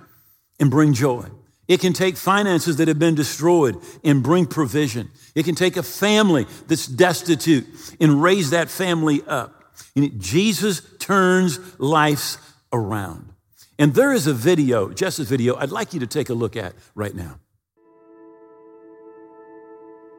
and 0.59 0.69
bring 0.69 0.91
joy. 0.91 1.29
It 1.67 1.79
can 1.79 1.93
take 1.93 2.17
finances 2.17 2.77
that 2.77 2.87
have 2.87 2.99
been 2.99 3.15
destroyed 3.15 3.81
and 4.03 4.21
bring 4.21 4.45
provision. 4.45 5.09
It 5.33 5.43
can 5.43 5.55
take 5.55 5.77
a 5.77 5.83
family 5.83 6.45
that's 6.67 6.87
destitute 6.87 7.65
and 8.01 8.21
raise 8.21 8.49
that 8.49 8.69
family 8.69 9.21
up. 9.27 9.63
And 9.95 10.19
Jesus 10.19 10.81
turns 10.99 11.79
lives 11.79 12.37
around. 12.73 13.29
And 13.79 13.93
there 13.93 14.13
is 14.13 14.27
a 14.27 14.33
video, 14.33 14.89
a 14.89 15.23
video, 15.23 15.55
I'd 15.55 15.71
like 15.71 15.93
you 15.93 15.99
to 16.01 16.07
take 16.07 16.29
a 16.29 16.33
look 16.33 16.55
at 16.55 16.73
right 16.95 17.15
now. 17.15 17.39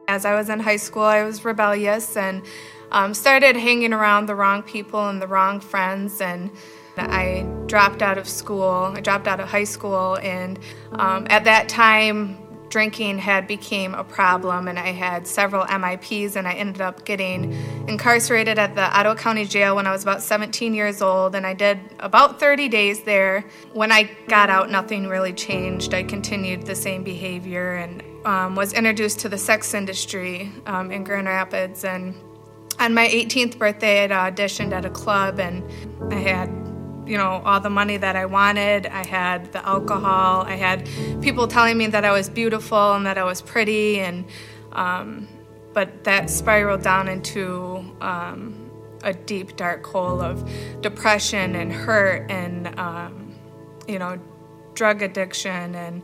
As 0.07 0.25
I 0.25 0.35
was 0.35 0.49
in 0.49 0.59
high 0.59 0.75
school, 0.75 1.03
I 1.03 1.23
was 1.23 1.43
rebellious 1.43 2.15
and 2.17 2.43
um, 2.91 3.13
started 3.13 3.55
hanging 3.55 3.93
around 3.93 4.27
the 4.27 4.35
wrong 4.35 4.61
people 4.61 5.09
and 5.09 5.21
the 5.21 5.27
wrong 5.27 5.59
friends 5.59 6.21
and 6.21 6.51
I 6.97 7.45
dropped 7.67 8.01
out 8.01 8.17
of 8.17 8.27
school. 8.27 8.93
I 8.95 9.01
dropped 9.01 9.27
out 9.27 9.39
of 9.39 9.47
high 9.47 9.63
school, 9.63 10.17
and 10.17 10.59
um, 10.93 11.27
at 11.29 11.43
that 11.45 11.69
time, 11.69 12.37
drinking 12.69 13.17
had 13.17 13.47
became 13.47 13.93
a 13.93 14.03
problem, 14.03 14.67
and 14.67 14.77
I 14.77 14.91
had 14.91 15.27
several 15.27 15.65
MIPs, 15.65 16.35
and 16.35 16.47
I 16.47 16.53
ended 16.53 16.81
up 16.81 17.05
getting 17.05 17.53
incarcerated 17.87 18.59
at 18.59 18.75
the 18.75 18.81
Ottawa 18.81 19.15
County 19.15 19.45
Jail 19.45 19.75
when 19.77 19.87
I 19.87 19.91
was 19.91 20.03
about 20.03 20.21
17 20.21 20.73
years 20.73 21.01
old, 21.01 21.35
and 21.35 21.45
I 21.45 21.53
did 21.53 21.79
about 21.99 22.39
30 22.39 22.67
days 22.67 23.03
there. 23.03 23.45
When 23.73 23.91
I 23.91 24.09
got 24.27 24.49
out, 24.49 24.69
nothing 24.69 25.07
really 25.07 25.31
changed. 25.31 25.93
I 25.93 26.03
continued 26.03 26.65
the 26.65 26.75
same 26.75 27.03
behavior 27.03 27.75
and 27.75 28.03
um, 28.25 28.55
was 28.55 28.73
introduced 28.73 29.19
to 29.19 29.29
the 29.29 29.37
sex 29.37 29.73
industry 29.73 30.51
um, 30.65 30.91
in 30.91 31.03
Grand 31.03 31.27
Rapids, 31.27 31.85
and 31.85 32.15
on 32.77 32.93
my 32.93 33.07
18th 33.07 33.57
birthday, 33.57 34.03
I'd 34.03 34.35
auditioned 34.35 34.73
at 34.73 34.83
a 34.83 34.89
club, 34.89 35.39
and 35.39 35.63
I 36.11 36.15
had 36.15 36.64
you 37.05 37.17
know, 37.17 37.41
all 37.45 37.59
the 37.59 37.69
money 37.69 37.97
that 37.97 38.15
I 38.15 38.25
wanted. 38.25 38.87
I 38.87 39.05
had 39.05 39.51
the 39.51 39.65
alcohol. 39.65 40.41
I 40.41 40.55
had 40.55 40.89
people 41.21 41.47
telling 41.47 41.77
me 41.77 41.87
that 41.87 42.05
I 42.05 42.11
was 42.11 42.29
beautiful 42.29 42.93
and 42.93 43.05
that 43.05 43.17
I 43.17 43.23
was 43.23 43.41
pretty, 43.41 43.99
and 43.99 44.25
um, 44.71 45.27
but 45.73 46.03
that 46.03 46.29
spiraled 46.29 46.83
down 46.83 47.07
into 47.07 47.85
um, 48.01 48.71
a 49.03 49.13
deep, 49.13 49.55
dark 49.55 49.85
hole 49.85 50.21
of 50.21 50.49
depression 50.81 51.55
and 51.55 51.71
hurt, 51.71 52.29
and 52.31 52.77
um, 52.79 53.35
you 53.87 53.99
know, 53.99 54.19
drug 54.73 55.01
addiction 55.01 55.75
and 55.75 56.01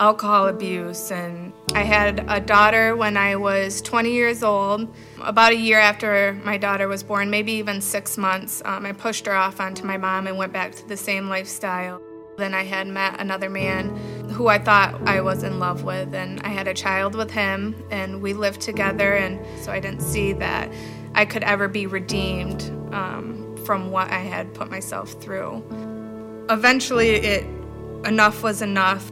alcohol 0.00 0.48
abuse. 0.48 1.10
And 1.10 1.52
I 1.74 1.82
had 1.82 2.24
a 2.28 2.40
daughter 2.40 2.96
when 2.96 3.16
I 3.16 3.36
was 3.36 3.80
20 3.82 4.12
years 4.12 4.42
old. 4.42 4.94
About 5.20 5.52
a 5.52 5.56
year 5.56 5.78
after 5.78 6.38
my 6.44 6.56
daughter 6.56 6.88
was 6.88 7.02
born, 7.02 7.30
maybe 7.30 7.52
even 7.52 7.80
six 7.80 8.18
months, 8.18 8.62
um, 8.64 8.86
I 8.86 8.92
pushed 8.92 9.26
her 9.26 9.34
off 9.34 9.60
onto 9.60 9.84
my 9.84 9.96
mom 9.96 10.26
and 10.26 10.36
went 10.36 10.52
back 10.52 10.74
to 10.76 10.88
the 10.88 10.96
same 10.96 11.28
lifestyle. 11.28 12.00
Then 12.38 12.54
I 12.54 12.64
had 12.64 12.86
met 12.86 13.20
another 13.20 13.50
man 13.50 13.94
who 14.30 14.48
I 14.48 14.58
thought 14.58 15.00
I 15.06 15.20
was 15.20 15.42
in 15.42 15.58
love 15.58 15.84
with, 15.84 16.14
and 16.14 16.40
I 16.40 16.48
had 16.48 16.66
a 16.66 16.74
child 16.74 17.14
with 17.14 17.30
him, 17.30 17.74
and 17.90 18.22
we 18.22 18.32
lived 18.32 18.62
together. 18.62 19.14
And 19.14 19.38
so 19.60 19.70
I 19.70 19.80
didn't 19.80 20.00
see 20.00 20.32
that 20.34 20.72
I 21.14 21.26
could 21.26 21.42
ever 21.42 21.68
be 21.68 21.86
redeemed 21.86 22.62
um, 22.92 23.54
from 23.64 23.90
what 23.90 24.10
I 24.10 24.20
had 24.20 24.54
put 24.54 24.70
myself 24.70 25.12
through. 25.20 25.62
Eventually, 26.48 27.10
it 27.10 27.46
enough 28.04 28.42
was 28.42 28.62
enough. 28.62 29.10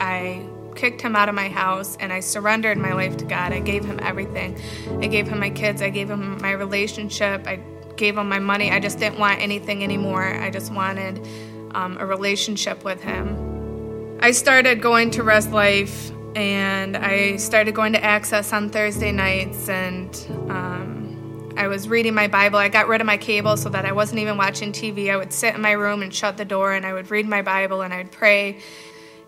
I 0.00 0.46
kicked 0.74 1.02
him 1.02 1.14
out 1.14 1.28
of 1.28 1.34
my 1.34 1.48
house 1.48 1.96
and 2.00 2.12
I 2.12 2.20
surrendered 2.20 2.78
my 2.78 2.92
life 2.92 3.16
to 3.18 3.24
God. 3.24 3.52
I 3.52 3.60
gave 3.60 3.84
him 3.84 3.98
everything. 4.02 4.58
I 5.00 5.06
gave 5.06 5.28
him 5.28 5.38
my 5.38 5.50
kids, 5.50 5.82
I 5.82 5.90
gave 5.90 6.10
him 6.10 6.40
my 6.40 6.52
relationship, 6.52 7.46
I 7.46 7.60
gave 7.96 8.16
him 8.16 8.28
my 8.28 8.38
money. 8.38 8.70
I 8.70 8.80
just 8.80 8.98
didn't 8.98 9.18
want 9.18 9.40
anything 9.40 9.84
anymore. 9.84 10.24
I 10.24 10.50
just 10.50 10.72
wanted 10.72 11.26
um, 11.74 11.98
a 11.98 12.06
relationship 12.06 12.84
with 12.84 13.02
him. 13.02 14.18
I 14.20 14.30
started 14.30 14.80
going 14.80 15.10
to 15.12 15.22
Res 15.22 15.48
Life 15.48 16.10
and 16.34 16.96
I 16.96 17.36
started 17.36 17.74
going 17.74 17.92
to 17.92 18.02
Access 18.02 18.52
on 18.52 18.70
Thursday 18.70 19.12
nights 19.12 19.68
and 19.68 20.08
um, 20.48 21.52
I 21.56 21.68
was 21.68 21.88
reading 21.88 22.14
my 22.14 22.28
Bible. 22.28 22.58
I 22.58 22.68
got 22.68 22.88
rid 22.88 23.00
of 23.00 23.06
my 23.06 23.18
cable 23.18 23.56
so 23.56 23.68
that 23.68 23.84
I 23.84 23.92
wasn't 23.92 24.20
even 24.20 24.38
watching 24.38 24.72
TV. 24.72 25.10
I 25.10 25.16
would 25.16 25.32
sit 25.32 25.54
in 25.54 25.60
my 25.60 25.72
room 25.72 26.02
and 26.02 26.14
shut 26.14 26.36
the 26.36 26.44
door 26.44 26.72
and 26.72 26.86
I 26.86 26.92
would 26.92 27.10
read 27.10 27.28
my 27.28 27.42
Bible 27.42 27.82
and 27.82 27.92
I'd 27.92 28.10
pray 28.10 28.58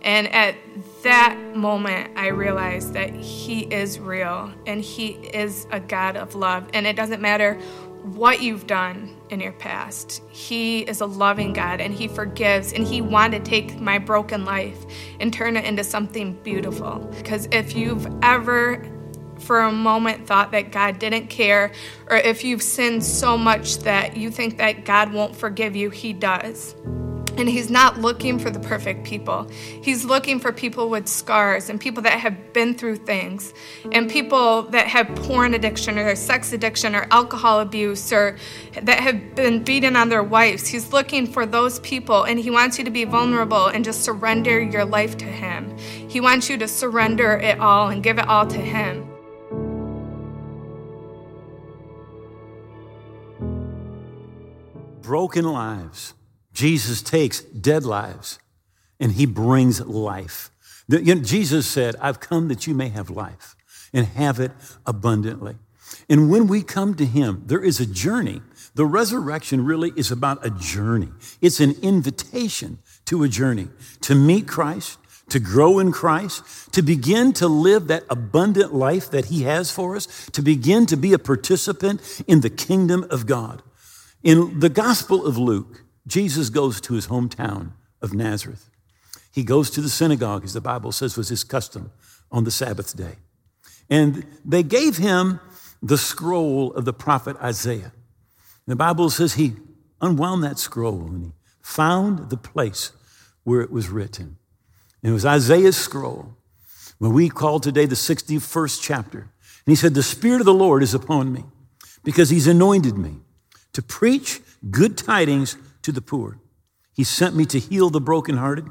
and 0.04 0.28
at 0.34 0.54
that 1.02 1.56
moment, 1.56 2.12
I 2.14 2.28
realized 2.28 2.92
that 2.92 3.14
He 3.14 3.60
is 3.60 3.98
real 3.98 4.52
and 4.66 4.82
He 4.82 5.12
is 5.12 5.66
a 5.72 5.80
God 5.80 6.16
of 6.16 6.34
love. 6.34 6.68
And 6.74 6.86
it 6.86 6.94
doesn't 6.94 7.22
matter 7.22 7.54
what 8.02 8.42
you've 8.42 8.66
done 8.66 9.16
in 9.30 9.40
your 9.40 9.52
past. 9.52 10.22
He 10.28 10.80
is 10.80 11.00
a 11.00 11.06
loving 11.06 11.54
God 11.54 11.80
and 11.80 11.94
He 11.94 12.06
forgives, 12.06 12.74
and 12.74 12.86
He 12.86 13.00
wanted 13.00 13.44
to 13.44 13.50
take 13.50 13.80
my 13.80 13.98
broken 13.98 14.44
life 14.44 14.76
and 15.20 15.32
turn 15.32 15.56
it 15.56 15.64
into 15.64 15.82
something 15.82 16.34
beautiful. 16.42 16.98
Because 17.16 17.48
if 17.50 17.74
you've 17.74 18.06
ever 18.22 18.86
for 19.38 19.60
a 19.60 19.72
moment 19.72 20.26
thought 20.26 20.52
that 20.52 20.70
God 20.70 20.98
didn't 20.98 21.28
care, 21.28 21.72
or 22.08 22.18
if 22.18 22.44
you've 22.44 22.62
sinned 22.62 23.02
so 23.02 23.38
much 23.38 23.78
that 23.78 24.18
you 24.18 24.30
think 24.30 24.58
that 24.58 24.84
God 24.84 25.14
won't 25.14 25.34
forgive 25.34 25.74
you, 25.74 25.88
He 25.88 26.12
does. 26.12 26.74
And 27.36 27.48
he's 27.48 27.68
not 27.68 27.98
looking 28.00 28.38
for 28.38 28.48
the 28.48 28.60
perfect 28.60 29.04
people. 29.04 29.48
He's 29.82 30.04
looking 30.04 30.38
for 30.38 30.52
people 30.52 30.88
with 30.88 31.08
scars 31.08 31.68
and 31.68 31.80
people 31.80 32.02
that 32.04 32.20
have 32.20 32.52
been 32.52 32.74
through 32.74 32.96
things 32.96 33.52
and 33.90 34.08
people 34.08 34.62
that 34.70 34.86
have 34.86 35.08
porn 35.16 35.54
addiction 35.54 35.98
or 35.98 36.14
sex 36.14 36.52
addiction 36.52 36.94
or 36.94 37.06
alcohol 37.10 37.60
abuse 37.60 38.12
or 38.12 38.36
that 38.82 39.00
have 39.00 39.34
been 39.34 39.64
beaten 39.64 39.96
on 39.96 40.08
their 40.08 40.22
wives. 40.22 40.68
He's 40.68 40.92
looking 40.92 41.26
for 41.26 41.44
those 41.44 41.80
people 41.80 42.22
and 42.22 42.38
he 42.38 42.50
wants 42.50 42.78
you 42.78 42.84
to 42.84 42.90
be 42.90 43.04
vulnerable 43.04 43.66
and 43.66 43.84
just 43.84 44.04
surrender 44.04 44.60
your 44.60 44.84
life 44.84 45.16
to 45.18 45.24
him. 45.24 45.76
He 45.78 46.20
wants 46.20 46.48
you 46.48 46.56
to 46.58 46.68
surrender 46.68 47.32
it 47.32 47.58
all 47.58 47.88
and 47.88 48.02
give 48.02 48.18
it 48.18 48.28
all 48.28 48.46
to 48.46 48.58
him. 48.58 49.10
Broken 55.02 55.44
lives 55.44 56.14
Jesus 56.54 57.02
takes 57.02 57.40
dead 57.40 57.84
lives 57.84 58.38
and 58.98 59.12
he 59.12 59.26
brings 59.26 59.80
life. 59.80 60.50
The, 60.88 61.02
you 61.02 61.16
know, 61.16 61.20
Jesus 61.20 61.66
said, 61.66 61.96
I've 62.00 62.20
come 62.20 62.48
that 62.48 62.66
you 62.66 62.74
may 62.74 62.88
have 62.88 63.10
life 63.10 63.56
and 63.92 64.06
have 64.06 64.40
it 64.40 64.52
abundantly. 64.86 65.56
And 66.08 66.30
when 66.30 66.46
we 66.46 66.62
come 66.62 66.94
to 66.94 67.04
him, 67.04 67.42
there 67.46 67.62
is 67.62 67.80
a 67.80 67.86
journey. 67.86 68.40
The 68.74 68.86
resurrection 68.86 69.64
really 69.64 69.92
is 69.96 70.10
about 70.10 70.44
a 70.44 70.50
journey. 70.50 71.10
It's 71.40 71.60
an 71.60 71.74
invitation 71.82 72.78
to 73.06 73.22
a 73.22 73.28
journey 73.28 73.68
to 74.02 74.14
meet 74.14 74.48
Christ, 74.48 74.98
to 75.30 75.38
grow 75.38 75.78
in 75.78 75.92
Christ, 75.92 76.72
to 76.72 76.82
begin 76.82 77.32
to 77.34 77.48
live 77.48 77.86
that 77.86 78.04
abundant 78.10 78.74
life 78.74 79.10
that 79.10 79.26
He 79.26 79.42
has 79.42 79.70
for 79.70 79.96
us, 79.96 80.06
to 80.32 80.42
begin 80.42 80.86
to 80.86 80.96
be 80.96 81.12
a 81.12 81.18
participant 81.18 82.22
in 82.26 82.40
the 82.40 82.50
kingdom 82.50 83.06
of 83.10 83.26
God. 83.26 83.62
In 84.22 84.60
the 84.60 84.68
Gospel 84.68 85.26
of 85.26 85.38
Luke, 85.38 85.83
Jesus 86.06 86.50
goes 86.50 86.80
to 86.82 86.94
his 86.94 87.08
hometown 87.08 87.72
of 88.02 88.12
Nazareth. 88.12 88.70
He 89.32 89.42
goes 89.42 89.70
to 89.70 89.80
the 89.80 89.88
synagogue, 89.88 90.44
as 90.44 90.52
the 90.52 90.60
Bible 90.60 90.92
says 90.92 91.16
was 91.16 91.28
his 91.28 91.44
custom 91.44 91.90
on 92.30 92.44
the 92.44 92.50
Sabbath 92.50 92.96
day. 92.96 93.16
And 93.90 94.26
they 94.44 94.62
gave 94.62 94.98
him 94.98 95.40
the 95.82 95.98
scroll 95.98 96.72
of 96.72 96.84
the 96.84 96.92
prophet 96.92 97.36
Isaiah. 97.42 97.92
And 98.66 98.72
the 98.72 98.76
Bible 98.76 99.10
says 99.10 99.34
he 99.34 99.54
unwound 100.00 100.42
that 100.44 100.58
scroll 100.58 101.06
and 101.06 101.24
he 101.24 101.32
found 101.62 102.30
the 102.30 102.36
place 102.36 102.92
where 103.42 103.60
it 103.60 103.70
was 103.70 103.88
written. 103.88 104.36
And 105.02 105.10
it 105.10 105.14
was 105.14 105.26
Isaiah's 105.26 105.76
scroll, 105.76 106.36
what 106.98 107.10
we 107.10 107.28
call 107.28 107.60
today 107.60 107.86
the 107.86 107.94
61st 107.94 108.80
chapter. 108.82 109.18
And 109.18 109.72
he 109.72 109.76
said, 109.76 109.94
The 109.94 110.02
Spirit 110.02 110.40
of 110.40 110.46
the 110.46 110.54
Lord 110.54 110.82
is 110.82 110.94
upon 110.94 111.32
me 111.32 111.44
because 112.02 112.30
he's 112.30 112.46
anointed 112.46 112.96
me 112.96 113.16
to 113.72 113.82
preach 113.82 114.40
good 114.70 114.96
tidings 114.96 115.56
to 115.84 115.92
the 115.92 116.02
poor. 116.02 116.38
He 116.92 117.04
sent 117.04 117.34
me 117.34 117.44
to 117.46 117.58
heal 117.58 117.88
the 117.90 118.00
brokenhearted, 118.00 118.66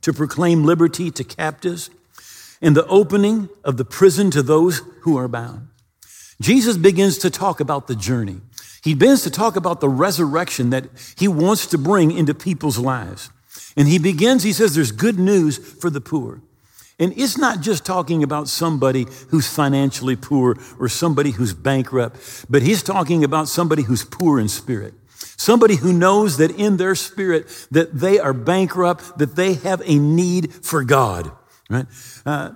to 0.00 0.12
proclaim 0.12 0.64
liberty 0.64 1.10
to 1.10 1.22
captives, 1.22 1.90
and 2.60 2.76
the 2.76 2.86
opening 2.86 3.48
of 3.64 3.76
the 3.76 3.84
prison 3.84 4.30
to 4.30 4.42
those 4.42 4.82
who 5.02 5.16
are 5.16 5.28
bound. 5.28 5.68
Jesus 6.40 6.76
begins 6.76 7.18
to 7.18 7.30
talk 7.30 7.60
about 7.60 7.86
the 7.86 7.94
journey. 7.94 8.40
He 8.82 8.94
begins 8.94 9.22
to 9.22 9.30
talk 9.30 9.54
about 9.54 9.80
the 9.80 9.88
resurrection 9.88 10.70
that 10.70 10.86
he 11.16 11.28
wants 11.28 11.66
to 11.66 11.78
bring 11.78 12.10
into 12.10 12.34
people's 12.34 12.78
lives. 12.78 13.30
And 13.76 13.86
he 13.86 13.98
begins, 13.98 14.42
he 14.42 14.52
says, 14.52 14.74
there's 14.74 14.92
good 14.92 15.18
news 15.18 15.56
for 15.56 15.88
the 15.88 16.00
poor. 16.00 16.42
And 16.98 17.12
it's 17.16 17.38
not 17.38 17.60
just 17.60 17.84
talking 17.84 18.22
about 18.22 18.48
somebody 18.48 19.06
who's 19.28 19.48
financially 19.48 20.16
poor 20.16 20.56
or 20.78 20.88
somebody 20.88 21.30
who's 21.30 21.54
bankrupt, 21.54 22.16
but 22.50 22.62
he's 22.62 22.82
talking 22.82 23.24
about 23.24 23.48
somebody 23.48 23.82
who's 23.82 24.04
poor 24.04 24.38
in 24.38 24.48
spirit. 24.48 24.94
Somebody 25.36 25.76
who 25.76 25.92
knows 25.92 26.36
that 26.38 26.50
in 26.50 26.76
their 26.76 26.94
spirit 26.94 27.48
that 27.70 27.98
they 27.98 28.18
are 28.18 28.32
bankrupt, 28.32 29.18
that 29.18 29.36
they 29.36 29.54
have 29.54 29.82
a 29.84 29.98
need 29.98 30.52
for 30.52 30.84
God, 30.84 31.32
right? 31.70 31.86
Uh, 32.24 32.52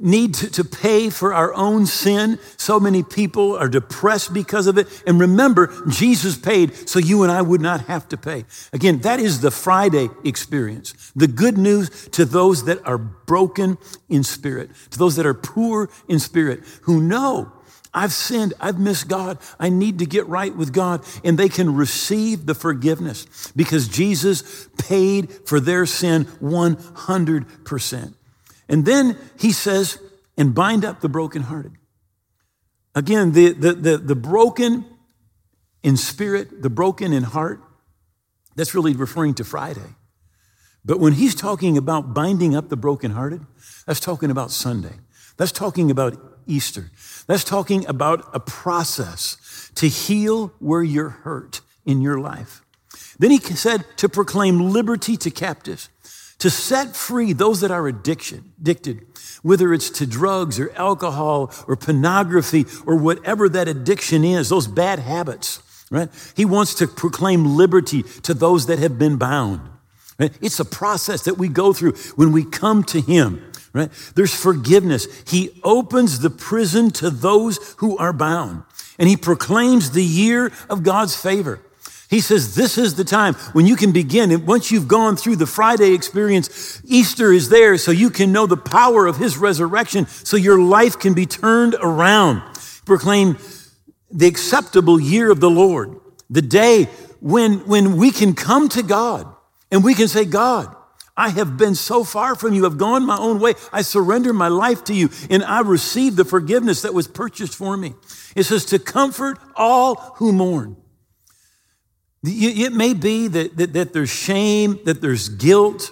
need 0.00 0.34
to, 0.34 0.50
to 0.50 0.64
pay 0.64 1.10
for 1.10 1.34
our 1.34 1.52
own 1.54 1.86
sin. 1.86 2.38
So 2.56 2.80
many 2.80 3.02
people 3.02 3.56
are 3.56 3.68
depressed 3.68 4.32
because 4.32 4.66
of 4.66 4.78
it. 4.78 4.88
And 5.06 5.20
remember, 5.20 5.72
Jesus 5.88 6.38
paid 6.38 6.88
so 6.88 6.98
you 6.98 7.22
and 7.22 7.32
I 7.32 7.42
would 7.42 7.60
not 7.60 7.82
have 7.86 8.08
to 8.08 8.16
pay. 8.16 8.44
Again, 8.72 9.00
that 9.00 9.20
is 9.20 9.40
the 9.40 9.50
Friday 9.50 10.08
experience. 10.24 11.12
The 11.14 11.26
good 11.26 11.58
news 11.58 12.08
to 12.12 12.24
those 12.24 12.64
that 12.64 12.86
are 12.86 12.98
broken 12.98 13.78
in 14.08 14.22
spirit, 14.22 14.70
to 14.90 14.98
those 14.98 15.16
that 15.16 15.26
are 15.26 15.34
poor 15.34 15.90
in 16.08 16.18
spirit, 16.18 16.60
who 16.82 17.00
know 17.00 17.52
I've 17.94 18.12
sinned. 18.12 18.54
I've 18.58 18.78
missed 18.78 19.08
God. 19.08 19.38
I 19.60 19.68
need 19.68 19.98
to 19.98 20.06
get 20.06 20.26
right 20.26 20.54
with 20.54 20.72
God. 20.72 21.04
And 21.24 21.38
they 21.38 21.48
can 21.48 21.74
receive 21.74 22.46
the 22.46 22.54
forgiveness 22.54 23.52
because 23.54 23.88
Jesus 23.88 24.68
paid 24.78 25.30
for 25.46 25.60
their 25.60 25.84
sin 25.84 26.24
100%. 26.24 28.14
And 28.68 28.84
then 28.84 29.18
he 29.38 29.52
says, 29.52 29.98
and 30.38 30.54
bind 30.54 30.84
up 30.84 31.00
the 31.00 31.08
brokenhearted. 31.08 31.72
Again, 32.94 33.32
the, 33.32 33.52
the, 33.52 33.72
the, 33.72 33.98
the 33.98 34.14
broken 34.14 34.86
in 35.82 35.96
spirit, 35.96 36.62
the 36.62 36.70
broken 36.70 37.12
in 37.12 37.22
heart, 37.24 37.60
that's 38.54 38.74
really 38.74 38.94
referring 38.94 39.34
to 39.34 39.44
Friday. 39.44 39.96
But 40.84 40.98
when 40.98 41.12
he's 41.14 41.34
talking 41.34 41.76
about 41.78 42.12
binding 42.14 42.56
up 42.56 42.68
the 42.68 42.76
brokenhearted, 42.76 43.44
that's 43.86 44.00
talking 44.00 44.30
about 44.30 44.50
Sunday. 44.50 44.94
That's 45.36 45.52
talking 45.52 45.90
about 45.90 46.31
Easter. 46.46 46.90
That's 47.26 47.44
talking 47.44 47.86
about 47.86 48.28
a 48.34 48.40
process 48.40 49.70
to 49.76 49.88
heal 49.88 50.52
where 50.58 50.82
you're 50.82 51.08
hurt 51.08 51.60
in 51.84 52.00
your 52.00 52.18
life. 52.18 52.62
Then 53.18 53.30
he 53.30 53.38
said 53.38 53.84
to 53.96 54.08
proclaim 54.08 54.70
liberty 54.70 55.16
to 55.18 55.30
captives, 55.30 55.88
to 56.38 56.50
set 56.50 56.96
free 56.96 57.32
those 57.32 57.60
that 57.60 57.70
are 57.70 57.86
addiction, 57.86 58.52
addicted, 58.60 59.06
whether 59.42 59.72
it's 59.72 59.90
to 59.90 60.06
drugs 60.06 60.58
or 60.58 60.72
alcohol 60.76 61.52
or 61.68 61.76
pornography 61.76 62.66
or 62.86 62.96
whatever 62.96 63.48
that 63.48 63.68
addiction 63.68 64.24
is, 64.24 64.48
those 64.48 64.66
bad 64.66 64.98
habits, 64.98 65.62
right? 65.90 66.08
He 66.36 66.44
wants 66.44 66.74
to 66.76 66.86
proclaim 66.86 67.56
liberty 67.56 68.02
to 68.22 68.34
those 68.34 68.66
that 68.66 68.78
have 68.78 68.98
been 68.98 69.16
bound. 69.16 69.60
Right? 70.18 70.36
It's 70.40 70.60
a 70.60 70.64
process 70.64 71.22
that 71.24 71.38
we 71.38 71.48
go 71.48 71.72
through 71.72 71.92
when 72.16 72.32
we 72.32 72.44
come 72.44 72.84
to 72.84 73.00
him 73.00 73.51
right? 73.72 73.90
There's 74.14 74.34
forgiveness. 74.34 75.06
He 75.26 75.60
opens 75.62 76.20
the 76.20 76.30
prison 76.30 76.90
to 76.92 77.10
those 77.10 77.74
who 77.78 77.96
are 77.98 78.12
bound, 78.12 78.62
and 78.98 79.08
he 79.08 79.16
proclaims 79.16 79.90
the 79.90 80.04
year 80.04 80.52
of 80.68 80.82
God's 80.82 81.16
favor. 81.16 81.60
He 82.12 82.20
says, 82.20 82.54
This 82.54 82.76
is 82.76 82.96
the 82.96 83.04
time 83.04 83.32
when 83.54 83.66
you 83.66 83.74
can 83.74 83.90
begin. 83.90 84.30
And 84.32 84.46
once 84.46 84.70
you've 84.70 84.86
gone 84.86 85.16
through 85.16 85.36
the 85.36 85.46
Friday 85.46 85.94
experience, 85.94 86.82
Easter 86.84 87.32
is 87.32 87.48
there 87.48 87.78
so 87.78 87.90
you 87.90 88.10
can 88.10 88.32
know 88.32 88.46
the 88.46 88.56
power 88.56 89.06
of 89.06 89.16
his 89.16 89.38
resurrection, 89.38 90.06
so 90.06 90.36
your 90.36 90.60
life 90.60 90.98
can 90.98 91.14
be 91.14 91.24
turned 91.24 91.74
around. 91.80 92.42
Proclaim 92.84 93.38
the 94.10 94.26
acceptable 94.26 95.00
year 95.00 95.30
of 95.30 95.40
the 95.40 95.48
Lord, 95.48 95.98
the 96.28 96.42
day 96.42 96.84
when, 97.20 97.66
when 97.66 97.96
we 97.96 98.10
can 98.10 98.34
come 98.34 98.68
to 98.70 98.82
God 98.82 99.26
and 99.70 99.82
we 99.82 99.94
can 99.94 100.06
say, 100.06 100.26
God, 100.26 100.76
I 101.16 101.28
have 101.28 101.58
been 101.58 101.74
so 101.74 102.04
far 102.04 102.34
from 102.34 102.54
you. 102.54 102.64
I've 102.64 102.78
gone 102.78 103.04
my 103.04 103.18
own 103.18 103.38
way. 103.38 103.54
I 103.72 103.82
surrender 103.82 104.32
my 104.32 104.48
life 104.48 104.84
to 104.84 104.94
you 104.94 105.10
and 105.28 105.44
I 105.44 105.60
receive 105.60 106.16
the 106.16 106.24
forgiveness 106.24 106.82
that 106.82 106.94
was 106.94 107.06
purchased 107.06 107.54
for 107.54 107.76
me. 107.76 107.94
It 108.34 108.44
says 108.44 108.64
to 108.66 108.78
comfort 108.78 109.38
all 109.54 109.96
who 110.16 110.32
mourn. 110.32 110.76
It 112.24 112.72
may 112.72 112.94
be 112.94 113.28
that, 113.28 113.56
that, 113.56 113.72
that 113.72 113.92
there's 113.92 114.10
shame, 114.10 114.78
that 114.84 115.00
there's 115.00 115.28
guilt, 115.28 115.90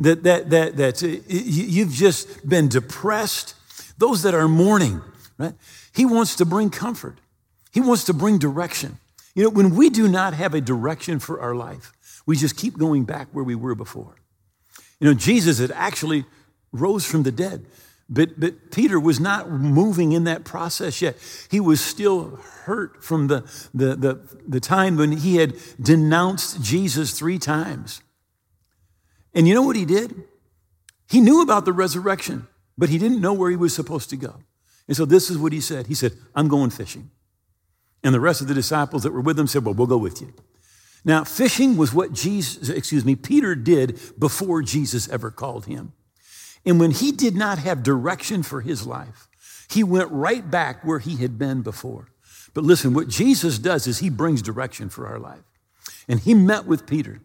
that, 0.00 0.24
that, 0.24 0.50
that, 0.50 0.76
that 0.76 1.02
uh, 1.02 1.18
you've 1.28 1.92
just 1.92 2.46
been 2.48 2.68
depressed. 2.68 3.54
Those 3.96 4.22
that 4.22 4.34
are 4.34 4.48
mourning, 4.48 5.00
right? 5.38 5.54
He 5.94 6.04
wants 6.04 6.36
to 6.36 6.44
bring 6.44 6.70
comfort. 6.70 7.18
He 7.72 7.80
wants 7.80 8.04
to 8.04 8.14
bring 8.14 8.38
direction. 8.38 8.98
You 9.34 9.44
know, 9.44 9.50
when 9.50 9.76
we 9.76 9.90
do 9.90 10.08
not 10.08 10.34
have 10.34 10.54
a 10.54 10.60
direction 10.60 11.20
for 11.20 11.40
our 11.40 11.54
life, 11.54 11.92
we 12.26 12.36
just 12.36 12.56
keep 12.56 12.76
going 12.76 13.04
back 13.04 13.28
where 13.32 13.44
we 13.44 13.54
were 13.54 13.74
before. 13.74 14.16
You 15.00 15.08
know, 15.08 15.14
Jesus 15.14 15.58
had 15.58 15.72
actually 15.72 16.24
rose 16.72 17.04
from 17.04 17.24
the 17.24 17.32
dead, 17.32 17.66
but, 18.08 18.38
but 18.38 18.70
Peter 18.70 19.00
was 19.00 19.18
not 19.18 19.50
moving 19.50 20.12
in 20.12 20.24
that 20.24 20.44
process 20.44 21.00
yet. 21.00 21.16
He 21.50 21.60
was 21.60 21.80
still 21.80 22.36
hurt 22.64 23.02
from 23.02 23.28
the, 23.28 23.40
the, 23.72 23.96
the, 23.96 24.20
the 24.46 24.60
time 24.60 24.96
when 24.96 25.12
he 25.12 25.36
had 25.36 25.54
denounced 25.80 26.62
Jesus 26.62 27.12
three 27.12 27.38
times. 27.38 28.02
And 29.32 29.48
you 29.48 29.54
know 29.54 29.62
what 29.62 29.76
he 29.76 29.84
did? 29.84 30.24
He 31.08 31.20
knew 31.20 31.42
about 31.42 31.64
the 31.64 31.72
resurrection, 31.72 32.46
but 32.76 32.88
he 32.88 32.98
didn't 32.98 33.20
know 33.20 33.32
where 33.32 33.50
he 33.50 33.56
was 33.56 33.74
supposed 33.74 34.10
to 34.10 34.16
go. 34.16 34.36
And 34.86 34.96
so 34.96 35.04
this 35.04 35.30
is 35.30 35.38
what 35.38 35.52
he 35.52 35.60
said. 35.60 35.86
He 35.86 35.94
said, 35.94 36.12
I'm 36.34 36.48
going 36.48 36.70
fishing. 36.70 37.10
And 38.02 38.14
the 38.14 38.20
rest 38.20 38.40
of 38.40 38.48
the 38.48 38.54
disciples 38.54 39.04
that 39.04 39.12
were 39.12 39.20
with 39.20 39.38
him 39.38 39.46
said, 39.46 39.64
Well, 39.64 39.74
we'll 39.74 39.86
go 39.86 39.98
with 39.98 40.20
you. 40.20 40.32
Now, 41.04 41.24
fishing 41.24 41.76
was 41.76 41.94
what 41.94 42.12
Jesus, 42.12 42.68
excuse 42.68 43.04
me, 43.04 43.16
Peter 43.16 43.54
did 43.54 43.98
before 44.18 44.62
Jesus 44.62 45.08
ever 45.08 45.30
called 45.30 45.66
him. 45.66 45.92
And 46.64 46.78
when 46.78 46.90
he 46.90 47.10
did 47.10 47.36
not 47.36 47.58
have 47.58 47.82
direction 47.82 48.42
for 48.42 48.60
his 48.60 48.86
life, 48.86 49.28
he 49.70 49.82
went 49.82 50.10
right 50.10 50.48
back 50.50 50.84
where 50.84 50.98
he 50.98 51.16
had 51.16 51.38
been 51.38 51.62
before. 51.62 52.08
But 52.52 52.64
listen, 52.64 52.92
what 52.92 53.08
Jesus 53.08 53.58
does 53.58 53.86
is 53.86 53.98
he 53.98 54.10
brings 54.10 54.42
direction 54.42 54.88
for 54.88 55.06
our 55.06 55.18
life. 55.18 55.42
And 56.08 56.20
he 56.20 56.34
met 56.34 56.66
with 56.66 56.86
Peter 56.86 57.20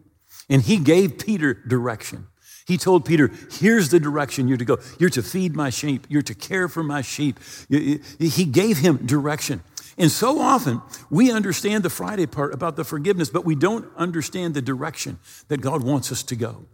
and 0.49 0.61
he 0.61 0.77
gave 0.77 1.17
Peter 1.17 1.53
direction. 1.53 2.27
He 2.67 2.77
told 2.77 3.05
Peter, 3.05 3.31
Here's 3.51 3.89
the 3.89 3.99
direction 3.99 4.47
you're 4.47 4.57
to 4.57 4.65
go. 4.65 4.77
You're 4.99 5.09
to 5.11 5.23
feed 5.23 5.55
my 5.55 5.69
sheep, 5.69 6.05
you're 6.09 6.21
to 6.23 6.35
care 6.35 6.67
for 6.67 6.83
my 6.83 7.01
sheep. 7.01 7.39
He 7.69 8.45
gave 8.45 8.77
him 8.77 9.05
direction. 9.05 9.63
And 9.97 10.11
so 10.11 10.39
often 10.39 10.81
we 11.09 11.31
understand 11.31 11.83
the 11.83 11.89
Friday 11.89 12.25
part 12.25 12.53
about 12.53 12.75
the 12.75 12.83
forgiveness, 12.83 13.29
but 13.29 13.45
we 13.45 13.55
don't 13.55 13.87
understand 13.95 14.53
the 14.53 14.61
direction 14.61 15.19
that 15.47 15.61
God 15.61 15.83
wants 15.83 16.11
us 16.11 16.23
to 16.23 16.35
go. 16.35 16.65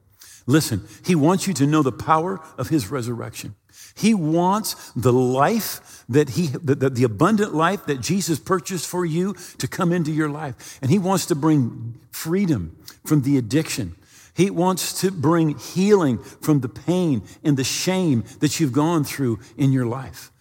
Listen, 0.48 0.88
He 1.06 1.14
wants 1.14 1.48
you 1.48 1.54
to 1.56 1.68
know 1.68 1.84
the 1.84 1.92
power 1.92 2.40
of 2.58 2.70
His 2.70 2.90
resurrection. 2.90 3.56
He 3.96 4.14
wants 4.14 4.92
the 4.96 5.14
life 5.14 6.04
that 6.10 6.30
He, 6.30 6.48
the, 6.48 6.90
the, 6.90 7.04
abundant 7.04 7.54
life 7.54 7.86
that 7.86 8.02
Jesus 8.02 8.40
purchased 8.40 8.88
for 8.88 9.06
you 9.06 9.36
to 9.60 9.68
come 9.68 9.92
into 9.92 10.12
your 10.12 10.30
life. 10.30 10.80
And 10.82 10.90
He 10.90 10.98
wants 10.98 11.28
to 11.28 11.36
bring 11.36 12.00
freedom 12.10 12.76
from 13.06 13.22
the 13.22 13.38
addiction. 13.38 13.96
He 14.34 14.50
wants 14.50 15.02
to 15.02 15.12
bring 15.12 15.58
healing 15.58 16.18
from 16.18 16.62
the 16.62 16.70
pain 16.70 17.24
and 17.44 17.58
the 17.58 17.64
shame 17.64 18.24
that 18.40 18.60
you've 18.60 18.72
gone 18.72 19.04
through 19.04 19.40
in 19.58 19.72
your 19.72 19.86
life. 19.86 20.32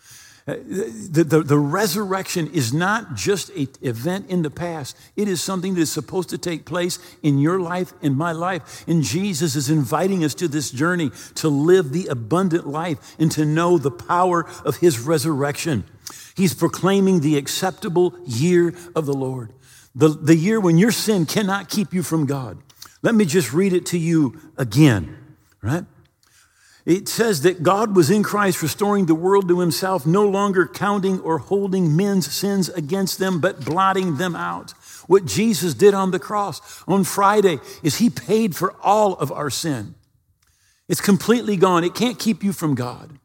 The, 0.56 1.24
the, 1.24 1.42
the, 1.42 1.58
resurrection 1.58 2.50
is 2.52 2.72
not 2.72 3.14
just 3.14 3.50
an 3.50 3.68
event 3.82 4.30
in 4.30 4.42
the 4.42 4.50
past. 4.50 4.96
It 5.16 5.28
is 5.28 5.42
something 5.42 5.74
that 5.74 5.80
is 5.80 5.92
supposed 5.92 6.30
to 6.30 6.38
take 6.38 6.64
place 6.64 6.98
in 7.22 7.38
your 7.38 7.60
life, 7.60 7.92
in 8.00 8.14
my 8.16 8.32
life. 8.32 8.84
And 8.88 9.02
Jesus 9.02 9.56
is 9.56 9.68
inviting 9.68 10.24
us 10.24 10.34
to 10.34 10.48
this 10.48 10.70
journey 10.70 11.10
to 11.36 11.48
live 11.48 11.92
the 11.92 12.06
abundant 12.06 12.66
life 12.66 13.16
and 13.18 13.30
to 13.32 13.44
know 13.44 13.76
the 13.76 13.90
power 13.90 14.48
of 14.64 14.76
his 14.76 15.00
resurrection. 15.00 15.84
He's 16.34 16.54
proclaiming 16.54 17.20
the 17.20 17.36
acceptable 17.36 18.14
year 18.24 18.74
of 18.94 19.06
the 19.06 19.14
Lord, 19.14 19.52
the, 19.94 20.08
the 20.08 20.36
year 20.36 20.60
when 20.60 20.78
your 20.78 20.92
sin 20.92 21.26
cannot 21.26 21.68
keep 21.68 21.92
you 21.92 22.02
from 22.02 22.26
God. 22.26 22.58
Let 23.02 23.14
me 23.14 23.24
just 23.24 23.52
read 23.52 23.72
it 23.72 23.86
to 23.86 23.98
you 23.98 24.40
again, 24.56 25.16
right? 25.62 25.84
It 26.86 27.08
says 27.08 27.42
that 27.42 27.62
God 27.62 27.94
was 27.94 28.10
in 28.10 28.22
Christ 28.22 28.62
restoring 28.62 29.06
the 29.06 29.14
world 29.14 29.48
to 29.48 29.60
himself, 29.60 30.06
no 30.06 30.26
longer 30.26 30.66
counting 30.66 31.20
or 31.20 31.38
holding 31.38 31.94
men's 31.94 32.32
sins 32.32 32.68
against 32.70 33.18
them, 33.18 33.40
but 33.40 33.64
blotting 33.64 34.16
them 34.16 34.34
out. 34.34 34.72
What 35.06 35.26
Jesus 35.26 35.74
did 35.74 35.92
on 35.92 36.10
the 36.10 36.18
cross 36.18 36.82
on 36.88 37.04
Friday 37.04 37.58
is 37.82 37.96
he 37.96 38.08
paid 38.08 38.56
for 38.56 38.74
all 38.82 39.14
of 39.14 39.30
our 39.30 39.50
sin. 39.50 39.94
It's 40.88 41.00
completely 41.00 41.56
gone. 41.56 41.84
It 41.84 41.94
can't 41.94 42.18
keep 42.18 42.42
you 42.42 42.52
from 42.52 42.74
God. 42.74 43.18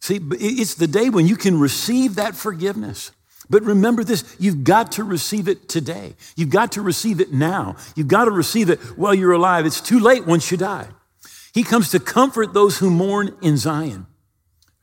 See, 0.00 0.20
it's 0.32 0.74
the 0.74 0.86
day 0.86 1.10
when 1.10 1.26
you 1.26 1.36
can 1.36 1.58
receive 1.58 2.14
that 2.14 2.36
forgiveness. 2.36 3.10
But 3.50 3.62
remember 3.62 4.04
this, 4.04 4.36
you've 4.38 4.64
got 4.64 4.92
to 4.92 5.04
receive 5.04 5.48
it 5.48 5.68
today. 5.68 6.14
You've 6.36 6.50
got 6.50 6.72
to 6.72 6.82
receive 6.82 7.20
it 7.20 7.32
now. 7.32 7.76
You've 7.94 8.08
got 8.08 8.26
to 8.26 8.30
receive 8.30 8.70
it 8.70 8.78
while 8.96 9.14
you're 9.14 9.32
alive. 9.32 9.66
It's 9.66 9.80
too 9.80 10.00
late 10.00 10.26
once 10.26 10.50
you 10.50 10.56
die. 10.56 10.88
He 11.56 11.62
comes 11.62 11.90
to 11.92 11.98
comfort 11.98 12.52
those 12.52 12.80
who 12.80 12.90
mourn 12.90 13.34
in 13.40 13.56
Zion 13.56 14.06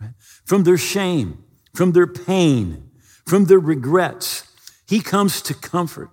right? 0.02 0.10
from 0.44 0.64
their 0.64 0.80
shame, 0.80 1.44
from 1.76 1.92
their 1.92 2.08
pain, 2.08 2.90
from 3.28 3.46
their 3.46 3.60
regrets. 3.60 4.48
He 4.88 5.00
comes 5.00 5.44
to 5.44 5.54
comfort. 5.54 6.10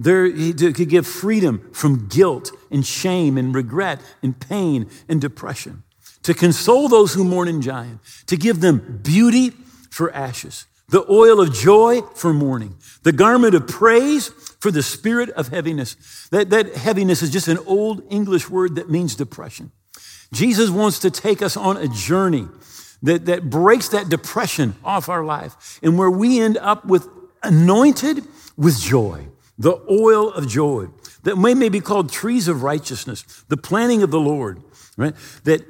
There, 0.00 0.28
to 0.28 0.72
give 0.72 1.06
freedom 1.06 1.70
from 1.72 2.08
guilt 2.08 2.50
and 2.72 2.84
shame 2.84 3.38
and 3.38 3.54
regret 3.54 4.00
and 4.20 4.36
pain 4.40 4.90
and 5.08 5.20
depression. 5.20 5.84
To 6.24 6.34
console 6.34 6.88
those 6.88 7.14
who 7.14 7.22
mourn 7.22 7.46
in 7.46 7.62
Zion. 7.62 8.00
To 8.26 8.36
give 8.36 8.60
them 8.60 8.98
beauty 9.04 9.50
for 9.90 10.12
ashes. 10.12 10.66
The 10.88 11.08
oil 11.08 11.40
of 11.40 11.54
joy 11.54 12.00
for 12.16 12.32
mourning. 12.32 12.74
The 13.04 13.12
garment 13.12 13.54
of 13.54 13.68
praise 13.68 14.26
for 14.58 14.72
the 14.72 14.82
spirit 14.82 15.30
of 15.30 15.48
heaviness. 15.48 16.26
That, 16.32 16.50
that 16.50 16.74
heaviness 16.74 17.22
is 17.22 17.30
just 17.30 17.46
an 17.46 17.58
old 17.58 18.02
English 18.10 18.50
word 18.50 18.74
that 18.74 18.90
means 18.90 19.14
depression. 19.14 19.70
Jesus 20.32 20.70
wants 20.70 21.00
to 21.00 21.10
take 21.10 21.42
us 21.42 21.56
on 21.56 21.76
a 21.76 21.88
journey 21.88 22.48
that, 23.02 23.26
that 23.26 23.50
breaks 23.50 23.88
that 23.88 24.08
depression 24.08 24.76
off 24.84 25.08
our 25.08 25.24
life 25.24 25.80
and 25.82 25.98
where 25.98 26.10
we 26.10 26.40
end 26.40 26.56
up 26.58 26.84
with 26.84 27.08
anointed 27.42 28.24
with 28.56 28.78
joy, 28.78 29.26
the 29.58 29.80
oil 29.90 30.30
of 30.32 30.46
joy 30.48 30.86
that 31.22 31.36
may, 31.36 31.54
may 31.54 31.68
be 31.68 31.80
called 31.80 32.12
trees 32.12 32.48
of 32.48 32.62
righteousness, 32.62 33.22
the 33.48 33.56
planting 33.56 34.02
of 34.02 34.10
the 34.10 34.20
Lord, 34.20 34.62
right? 34.96 35.14
That 35.44 35.62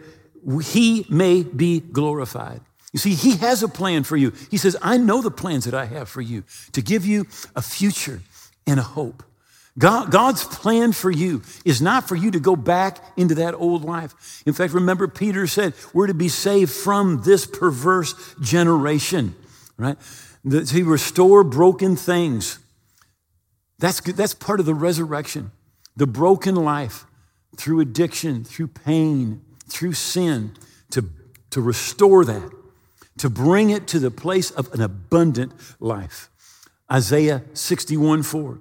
he 0.65 1.07
may 1.09 1.43
be 1.43 1.81
glorified. 1.81 2.61
You 2.93 2.99
see, 2.99 3.15
he 3.15 3.37
has 3.37 3.63
a 3.63 3.69
plan 3.69 4.03
for 4.03 4.17
you. 4.17 4.33
He 4.51 4.57
says, 4.57 4.77
I 4.83 4.97
know 4.97 5.23
the 5.23 5.31
plans 5.31 5.65
that 5.65 5.75
I 5.75 5.85
have 5.87 6.09
for 6.09 6.21
you 6.21 6.45
to 6.73 6.83
give 6.83 7.07
you 7.07 7.27
a 7.55 7.63
future 7.63 8.21
and 8.67 8.81
a 8.81 8.85
hope. 8.85 9.23
God, 9.79 10.11
God's 10.11 10.45
plan 10.45 10.93
for 10.93 11.11
you 11.11 11.43
is 11.65 11.81
not 11.81 12.09
for 12.09 12.17
you 12.17 12.31
to 12.33 12.41
go 12.41 12.57
back 12.57 12.99
into 13.17 13.37
that 13.37 13.55
old 13.55 13.85
life. 13.85 14.43
In 14.45 14.53
fact, 14.53 14.73
remember, 14.73 15.07
Peter 15.07 15.47
said, 15.47 15.75
We're 15.95 16.09
to 16.09 16.15
be 16.15 16.29
saved 16.29 16.73
from 16.73 17.23
this 17.23 17.47
perverse 17.47 18.15
generation, 18.41 19.35
right? 19.77 19.97
To 20.49 20.85
restore 20.85 21.45
broken 21.45 21.97
things. 21.97 22.59
That's, 23.79 24.01
that's 24.01 24.35
part 24.35 24.61
of 24.61 24.67
the 24.67 24.75
resurrection. 24.75 25.53
The 25.97 26.07
broken 26.07 26.57
life 26.57 27.07
through 27.57 27.81
addiction, 27.81 28.45
through 28.45 28.69
pain, 28.69 29.43
through 29.69 29.93
sin, 29.93 30.53
to, 30.91 31.05
to 31.51 31.61
restore 31.61 32.25
that, 32.25 32.51
to 33.19 33.31
bring 33.31 33.71
it 33.71 33.87
to 33.89 33.99
the 33.99 34.11
place 34.11 34.51
of 34.51 34.73
an 34.73 34.81
abundant 34.81 35.53
life. 35.79 36.29
Isaiah 36.91 37.43
61 37.55 38.25
4. 38.25 38.59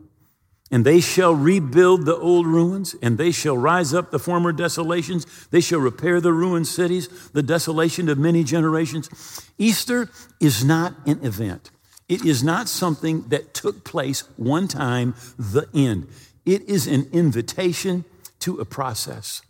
And 0.72 0.86
they 0.86 1.00
shall 1.00 1.34
rebuild 1.34 2.06
the 2.06 2.16
old 2.16 2.46
ruins, 2.46 2.96
and 3.02 3.18
they 3.18 3.32
shall 3.32 3.58
rise 3.58 3.94
up 3.94 4.12
the 4.12 4.20
former 4.20 4.52
desolations. 4.52 5.26
They 5.50 5.62
shall 5.62 5.80
repair 5.80 6.22
the 6.22 6.34
ruined 6.34 6.68
cities, 6.68 7.08
the 7.30 7.42
desolation 7.42 8.08
of 8.08 8.20
many 8.20 8.44
generations. 8.44 9.10
Easter 9.58 10.10
is 10.40 10.64
not 10.64 10.94
an 11.08 11.26
event, 11.26 11.72
it 12.08 12.24
is 12.24 12.44
not 12.44 12.70
something 12.70 13.28
that 13.30 13.54
took 13.54 13.84
place 13.84 14.22
one 14.38 14.68
time, 14.68 15.16
the 15.38 15.68
end. 15.74 16.08
It 16.46 16.64
is 16.64 16.88
an 16.88 17.08
invitation 17.12 18.06
to 18.40 18.60
a 18.60 18.66
process 18.66 19.42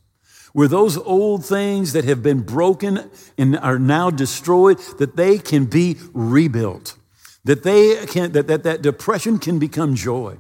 where 0.54 0.68
those 0.68 0.98
old 0.98 1.46
things 1.46 1.94
that 1.94 2.06
have 2.06 2.24
been 2.24 2.42
broken 2.42 3.10
and 3.38 3.58
are 3.60 3.80
now 3.80 4.10
destroyed 4.10 4.80
that 4.98 5.16
they 5.16 5.38
can 5.38 5.66
be 5.66 5.98
rebuilt 6.14 6.98
that 7.44 7.64
they 7.64 8.06
can 8.08 8.32
that, 8.32 8.48
that, 8.48 8.64
that 8.64 8.82
depression 8.82 9.40
can 9.40 9.60
become 9.60 9.96
joy 9.96 10.38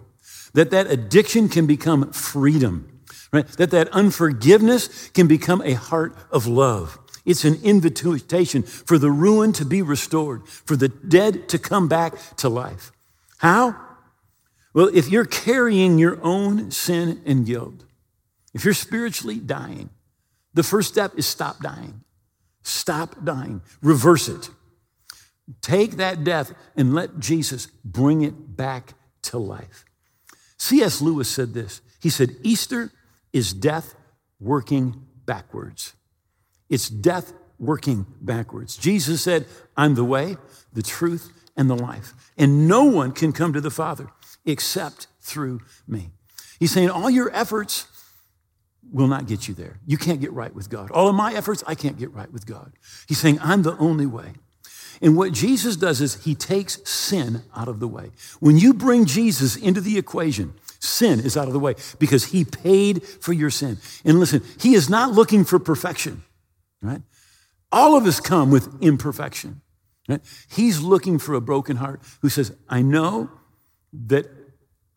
that 0.53 0.71
that 0.71 0.87
addiction 0.87 1.49
can 1.49 1.67
become 1.67 2.11
freedom, 2.11 3.01
right? 3.31 3.47
That 3.47 3.71
that 3.71 3.89
unforgiveness 3.89 5.09
can 5.09 5.27
become 5.27 5.61
a 5.63 5.73
heart 5.73 6.15
of 6.31 6.47
love. 6.47 6.97
It's 7.25 7.45
an 7.45 7.59
invitation 7.63 8.63
for 8.63 8.97
the 8.97 9.11
ruin 9.11 9.53
to 9.53 9.65
be 9.65 9.81
restored, 9.81 10.47
for 10.47 10.75
the 10.75 10.89
dead 10.89 11.49
to 11.49 11.59
come 11.59 11.87
back 11.87 12.15
to 12.37 12.49
life. 12.49 12.91
How? 13.37 13.75
Well, 14.73 14.89
if 14.93 15.09
you're 15.09 15.25
carrying 15.25 15.97
your 15.97 16.19
own 16.23 16.71
sin 16.71 17.21
and 17.25 17.45
guilt, 17.45 17.85
if 18.53 18.65
you're 18.65 18.73
spiritually 18.73 19.39
dying, 19.39 19.89
the 20.53 20.63
first 20.63 20.89
step 20.89 21.13
is 21.17 21.25
stop 21.25 21.61
dying. 21.61 22.03
Stop 22.63 23.23
dying. 23.23 23.61
Reverse 23.81 24.27
it. 24.27 24.49
Take 25.61 25.97
that 25.97 26.23
death 26.23 26.53
and 26.75 26.93
let 26.93 27.19
Jesus 27.19 27.67
bring 27.83 28.21
it 28.21 28.55
back 28.55 28.93
to 29.23 29.37
life. 29.37 29.85
C.S. 30.59 31.01
Lewis 31.01 31.29
said 31.29 31.53
this 31.53 31.81
He 32.01 32.09
said, 32.09 32.35
Easter 32.43 32.91
is 33.33 33.53
death 33.53 33.95
working 34.39 35.05
backwards. 35.25 35.93
It's 36.69 36.89
death 36.89 37.33
working 37.57 38.05
backwards. 38.21 38.77
Jesus 38.77 39.21
said, 39.21 39.45
I'm 39.75 39.95
the 39.95 40.03
way, 40.03 40.37
the 40.73 40.83
truth, 40.83 41.31
and 41.57 41.69
the 41.69 41.75
life. 41.75 42.13
And 42.37 42.67
no 42.67 42.83
one 42.83 43.11
can 43.11 43.33
come 43.33 43.53
to 43.53 43.61
the 43.61 43.71
Father 43.71 44.07
except 44.45 45.07
through 45.19 45.61
me. 45.87 46.11
He's 46.59 46.71
saying, 46.71 46.89
All 46.89 47.09
your 47.09 47.33
efforts 47.35 47.87
will 48.91 49.07
not 49.07 49.27
get 49.27 49.47
you 49.47 49.53
there. 49.53 49.79
You 49.85 49.97
can't 49.97 50.19
get 50.19 50.33
right 50.33 50.53
with 50.53 50.69
God. 50.69 50.91
All 50.91 51.07
of 51.07 51.15
my 51.15 51.33
efforts, 51.33 51.63
I 51.67 51.75
can't 51.75 51.97
get 51.97 52.13
right 52.13 52.31
with 52.31 52.45
God. 52.45 52.73
He's 53.07 53.19
saying, 53.19 53.39
I'm 53.41 53.61
the 53.61 53.77
only 53.77 54.05
way. 54.05 54.33
And 55.01 55.15
what 55.15 55.31
Jesus 55.31 55.75
does 55.75 56.01
is 56.01 56.23
he 56.25 56.35
takes 56.35 56.79
sin 56.89 57.43
out 57.55 57.67
of 57.67 57.79
the 57.79 57.87
way. 57.87 58.11
When 58.39 58.57
you 58.57 58.73
bring 58.73 59.05
Jesus 59.05 59.55
into 59.55 59.81
the 59.81 59.97
equation, 59.97 60.53
sin 60.79 61.19
is 61.19 61.37
out 61.37 61.47
of 61.47 61.53
the 61.53 61.59
way 61.59 61.75
because 61.99 62.25
he 62.25 62.43
paid 62.43 63.03
for 63.03 63.33
your 63.33 63.49
sin. 63.49 63.77
And 64.03 64.19
listen, 64.19 64.43
he 64.59 64.73
is 64.73 64.89
not 64.89 65.11
looking 65.11 65.45
for 65.45 65.59
perfection. 65.59 66.23
right? 66.81 67.01
All 67.71 67.95
of 67.95 68.05
us 68.05 68.19
come 68.19 68.51
with 68.51 68.81
imperfection. 68.81 69.61
Right? 70.07 70.21
He's 70.49 70.81
looking 70.81 71.19
for 71.19 71.33
a 71.35 71.41
broken 71.41 71.77
heart 71.77 72.01
who 72.21 72.29
says, 72.29 72.55
I 72.67 72.81
know 72.81 73.29
that 73.93 74.27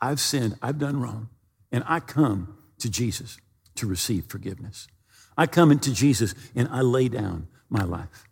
I've 0.01 0.21
sinned, 0.21 0.57
I've 0.63 0.79
done 0.79 1.01
wrong, 1.01 1.29
and 1.71 1.85
I 1.87 2.01
come 2.01 2.57
to 2.79 2.91
Jesus 2.91 3.39
to 3.77 3.87
receive 3.87 4.27
forgiveness. 4.27 4.89
I 5.37 5.47
come 5.47 5.71
into 5.71 5.93
Jesus 5.93 6.35
and 6.55 6.69
I 6.69 6.81
lay 6.81 7.09
down 7.09 7.49
my 7.69 7.85
life. 7.85 8.25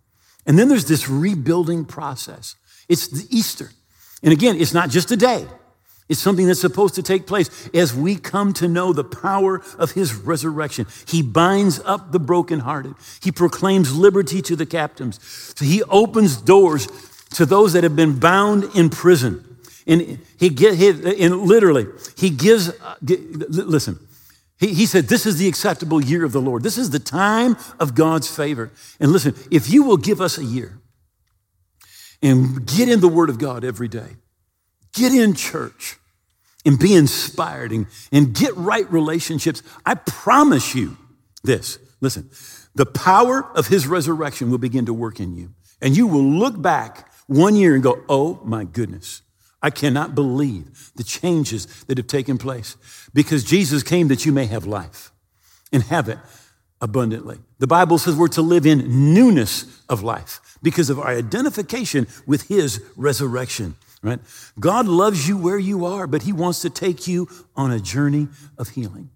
And 0.50 0.58
then 0.58 0.68
there's 0.68 0.86
this 0.86 1.08
rebuilding 1.08 1.84
process. 1.84 2.56
It's 2.88 3.06
the 3.06 3.24
Easter. 3.30 3.70
And 4.20 4.32
again, 4.32 4.56
it's 4.56 4.74
not 4.74 4.90
just 4.90 5.12
a 5.12 5.16
day. 5.16 5.46
It's 6.08 6.18
something 6.18 6.48
that's 6.48 6.60
supposed 6.60 6.96
to 6.96 7.04
take 7.04 7.24
place 7.24 7.70
as 7.72 7.94
we 7.94 8.16
come 8.16 8.52
to 8.54 8.66
know 8.66 8.92
the 8.92 9.04
power 9.04 9.62
of 9.78 9.92
his 9.92 10.12
resurrection. 10.12 10.88
He 11.06 11.22
binds 11.22 11.78
up 11.84 12.10
the 12.10 12.18
brokenhearted. 12.18 12.96
He 13.22 13.30
proclaims 13.30 13.96
liberty 13.96 14.42
to 14.42 14.56
the 14.56 14.66
captives. 14.66 15.20
So 15.56 15.64
he 15.64 15.84
opens 15.84 16.38
doors 16.38 16.88
to 17.34 17.46
those 17.46 17.74
that 17.74 17.84
have 17.84 17.94
been 17.94 18.18
bound 18.18 18.64
in 18.74 18.90
prison. 18.90 19.44
And 19.86 20.18
he 20.36 20.48
get 20.48 20.80
and 20.80 21.42
literally 21.42 21.86
he 22.16 22.28
gives 22.28 22.70
uh, 22.70 22.96
listen. 23.02 24.00
He, 24.60 24.74
he 24.74 24.86
said, 24.86 25.08
This 25.08 25.26
is 25.26 25.38
the 25.38 25.48
acceptable 25.48 26.00
year 26.00 26.24
of 26.24 26.32
the 26.32 26.40
Lord. 26.40 26.62
This 26.62 26.78
is 26.78 26.90
the 26.90 26.98
time 27.00 27.56
of 27.80 27.94
God's 27.94 28.28
favor. 28.28 28.70
And 29.00 29.10
listen, 29.10 29.34
if 29.50 29.70
you 29.70 29.82
will 29.82 29.96
give 29.96 30.20
us 30.20 30.38
a 30.38 30.44
year 30.44 30.78
and 32.22 32.66
get 32.66 32.88
in 32.88 33.00
the 33.00 33.08
Word 33.08 33.30
of 33.30 33.38
God 33.38 33.64
every 33.64 33.88
day, 33.88 34.16
get 34.92 35.12
in 35.12 35.34
church, 35.34 35.96
and 36.66 36.78
be 36.78 36.94
inspired 36.94 37.72
and, 37.72 37.86
and 38.12 38.34
get 38.34 38.54
right 38.56 38.90
relationships, 38.92 39.62
I 39.86 39.94
promise 39.94 40.74
you 40.74 40.98
this. 41.42 41.78
Listen, 42.02 42.30
the 42.74 42.86
power 42.86 43.44
of 43.56 43.68
his 43.68 43.86
resurrection 43.86 44.50
will 44.50 44.58
begin 44.58 44.86
to 44.86 44.92
work 44.92 45.20
in 45.20 45.34
you. 45.34 45.54
And 45.80 45.96
you 45.96 46.06
will 46.06 46.22
look 46.22 46.60
back 46.60 47.10
one 47.26 47.56
year 47.56 47.74
and 47.74 47.82
go, 47.82 48.02
oh 48.08 48.40
my 48.44 48.64
goodness, 48.64 49.22
I 49.62 49.70
cannot 49.70 50.14
believe 50.14 50.92
the 50.96 51.04
changes 51.04 51.66
that 51.84 51.98
have 51.98 52.06
taken 52.06 52.38
place 52.38 52.76
because 53.12 53.44
Jesus 53.44 53.82
came 53.82 54.08
that 54.08 54.24
you 54.24 54.32
may 54.32 54.46
have 54.46 54.66
life 54.66 55.12
and 55.72 55.82
have 55.84 56.08
it 56.08 56.18
abundantly. 56.80 57.38
The 57.58 57.66
Bible 57.66 57.98
says 57.98 58.16
we're 58.16 58.28
to 58.28 58.42
live 58.42 58.64
in 58.64 59.12
newness 59.12 59.82
of 59.88 60.02
life 60.02 60.40
because 60.62 60.88
of 60.88 60.98
our 60.98 61.08
identification 61.08 62.06
with 62.26 62.48
his 62.48 62.82
resurrection 62.96 63.76
right? 64.02 64.18
God 64.58 64.86
loves 64.86 65.28
you 65.28 65.36
where 65.36 65.58
you 65.58 65.84
are, 65.84 66.06
but 66.06 66.22
He 66.22 66.32
wants 66.32 66.60
to 66.62 66.70
take 66.70 67.06
you 67.06 67.28
on 67.56 67.70
a 67.70 67.80
journey 67.80 68.28
of 68.56 68.70
healing. 68.70 69.10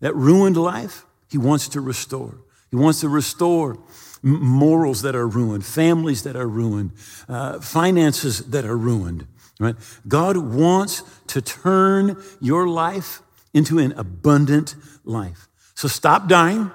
That 0.00 0.14
ruined 0.14 0.56
life, 0.56 1.04
He 1.30 1.38
wants 1.38 1.68
to 1.68 1.80
restore. 1.80 2.34
He 2.70 2.76
wants 2.76 3.00
to 3.00 3.08
restore 3.08 3.78
morals 4.22 5.02
that 5.02 5.14
are 5.14 5.26
ruined, 5.26 5.64
families 5.64 6.24
that 6.24 6.36
are 6.36 6.48
ruined, 6.48 6.92
uh, 7.28 7.60
finances 7.60 8.40
that 8.50 8.64
are 8.64 8.76
ruined, 8.76 9.26
right? 9.58 9.76
God 10.06 10.36
wants 10.36 11.02
to 11.28 11.40
turn 11.40 12.22
your 12.40 12.68
life 12.68 13.22
into 13.54 13.78
an 13.78 13.92
abundant 13.92 14.74
life. 15.04 15.48
So 15.74 15.88
stop 15.88 16.28
dying 16.28 16.70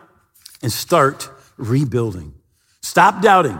and 0.61 0.71
start 0.71 1.29
rebuilding. 1.57 2.33
Stop 2.81 3.21
doubting, 3.21 3.59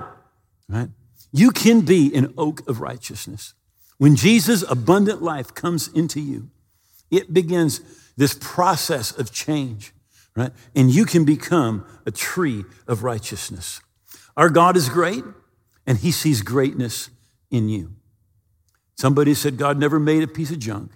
right? 0.67 0.89
You 1.31 1.51
can 1.51 1.81
be 1.81 2.13
an 2.13 2.33
oak 2.37 2.67
of 2.67 2.81
righteousness. 2.81 3.53
When 3.97 4.15
Jesus' 4.15 4.63
abundant 4.67 5.21
life 5.21 5.53
comes 5.53 5.87
into 5.89 6.19
you, 6.19 6.49
it 7.11 7.33
begins 7.33 7.81
this 8.17 8.37
process 8.39 9.11
of 9.11 9.31
change, 9.31 9.93
right? 10.35 10.51
And 10.75 10.89
you 10.89 11.05
can 11.05 11.23
become 11.23 11.85
a 12.05 12.11
tree 12.11 12.65
of 12.87 13.03
righteousness. 13.03 13.81
Our 14.35 14.49
God 14.49 14.75
is 14.75 14.89
great, 14.89 15.23
and 15.85 15.97
He 15.99 16.11
sees 16.11 16.41
greatness 16.41 17.09
in 17.51 17.69
you. 17.69 17.93
Somebody 19.01 19.33
said 19.33 19.57
God 19.57 19.79
never 19.79 19.99
made 19.99 20.21
a 20.21 20.27
piece 20.27 20.51
of 20.51 20.59
junk, 20.59 20.91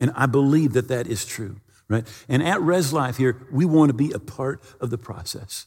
and 0.00 0.10
I 0.16 0.24
believe 0.24 0.72
that 0.72 0.88
that 0.88 1.06
is 1.06 1.26
true, 1.26 1.56
right? 1.90 2.10
And 2.26 2.42
at 2.42 2.58
Res 2.62 2.90
Life 2.90 3.18
here, 3.18 3.36
we 3.52 3.66
want 3.66 3.90
to 3.90 3.92
be 3.92 4.12
a 4.12 4.18
part 4.18 4.62
of 4.80 4.88
the 4.88 4.96
process. 4.96 5.66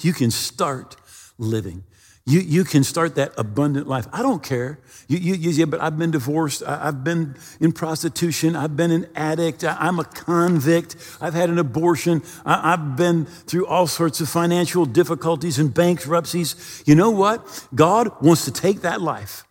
You 0.00 0.14
can 0.14 0.30
start 0.30 0.96
living. 1.36 1.84
You, 2.24 2.40
you 2.40 2.64
can 2.64 2.82
start 2.82 3.16
that 3.16 3.34
abundant 3.36 3.86
life. 3.86 4.06
I 4.10 4.22
don't 4.22 4.42
care. 4.42 4.78
You, 5.06 5.18
you, 5.18 5.34
you 5.34 5.50
yeah, 5.50 5.66
but 5.66 5.82
I've 5.82 5.98
been 5.98 6.10
divorced. 6.10 6.62
I, 6.62 6.86
have 6.86 7.04
been 7.04 7.36
in 7.60 7.72
prostitution. 7.72 8.56
I've 8.56 8.74
been 8.74 8.90
an 8.90 9.06
addict. 9.14 9.64
I, 9.64 9.86
am 9.86 9.98
a 9.98 10.04
convict. 10.04 10.96
I've 11.20 11.34
had 11.34 11.50
an 11.50 11.58
abortion. 11.58 12.22
I, 12.46 12.72
I've 12.72 12.96
been 12.96 13.26
through 13.26 13.66
all 13.66 13.86
sorts 13.86 14.18
of 14.22 14.30
financial 14.30 14.86
difficulties 14.86 15.58
and 15.58 15.74
bankruptcies. 15.74 16.82
You 16.86 16.94
know 16.94 17.10
what? 17.10 17.66
God 17.74 18.22
wants 18.22 18.46
to 18.46 18.50
take 18.50 18.80
that 18.80 19.02
life 19.02 19.44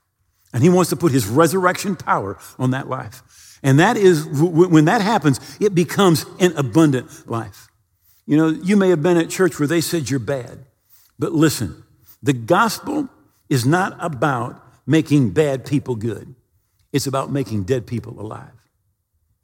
and 0.53 0.63
He 0.63 0.69
wants 0.69 0.89
to 0.91 0.95
put 0.95 1.11
His 1.11 1.27
resurrection 1.27 1.95
power 1.95 2.37
on 2.57 2.71
that 2.71 2.87
life. 2.87 3.59
And 3.63 3.79
that 3.79 3.97
is, 3.97 4.25
when 4.25 4.85
that 4.85 5.01
happens, 5.01 5.39
it 5.59 5.73
becomes 5.73 6.25
an 6.39 6.53
abundant 6.57 7.29
life. 7.29 7.67
You 8.25 8.37
know, 8.37 8.47
you 8.49 8.77
may 8.77 8.89
have 8.89 9.01
been 9.01 9.17
at 9.17 9.29
church 9.29 9.59
where 9.59 9.67
they 9.67 9.81
said 9.81 10.09
you're 10.09 10.19
bad, 10.19 10.65
but 11.17 11.33
listen, 11.33 11.83
the 12.21 12.33
gospel 12.33 13.09
is 13.49 13.65
not 13.65 13.97
about 13.99 14.61
making 14.85 15.31
bad 15.31 15.65
people 15.65 15.95
good, 15.95 16.35
it's 16.91 17.07
about 17.07 17.31
making 17.31 17.63
dead 17.63 17.87
people 17.87 18.19
alive. 18.19 18.51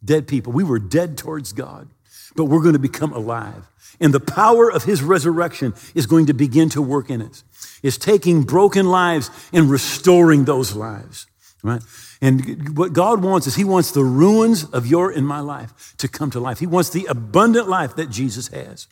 Dead 0.04 0.28
people. 0.28 0.54
We 0.54 0.64
were 0.64 0.80
dead 0.80 1.18
towards 1.18 1.52
God, 1.52 1.90
but 2.36 2.46
we're 2.46 2.62
going 2.62 2.74
to 2.74 2.80
become 2.80 3.12
alive. 3.12 3.68
And 4.00 4.14
the 4.14 4.20
power 4.20 4.72
of 4.72 4.86
his 4.86 5.04
resurrection 5.04 5.74
is 5.94 6.06
going 6.06 6.28
to 6.28 6.34
begin 6.34 6.70
to 6.70 6.82
work 6.82 7.10
in 7.10 7.22
us. 7.22 7.44
It's 7.82 7.98
taking 7.98 8.44
broken 8.44 8.88
lives 8.88 9.30
and 9.54 9.70
restoring 9.70 10.46
those 10.46 10.76
lives, 10.76 11.28
right? 11.64 11.82
And 12.22 12.78
what 12.78 12.94
God 12.94 13.24
wants 13.24 13.48
is 13.48 13.56
He 13.56 13.64
wants 13.64 13.92
the 13.92 14.04
ruins 14.04 14.66
of 14.66 14.86
your 14.86 15.12
and 15.12 15.26
my 15.26 15.40
life 15.40 15.94
to 15.98 16.08
come 16.08 16.30
to 16.32 16.40
life. 16.40 16.60
He 16.60 16.68
wants 16.68 16.90
the 16.90 17.06
abundant 17.06 17.70
life 17.70 17.96
that 17.96 18.10
Jesus 18.10 18.50
has. 18.50 18.88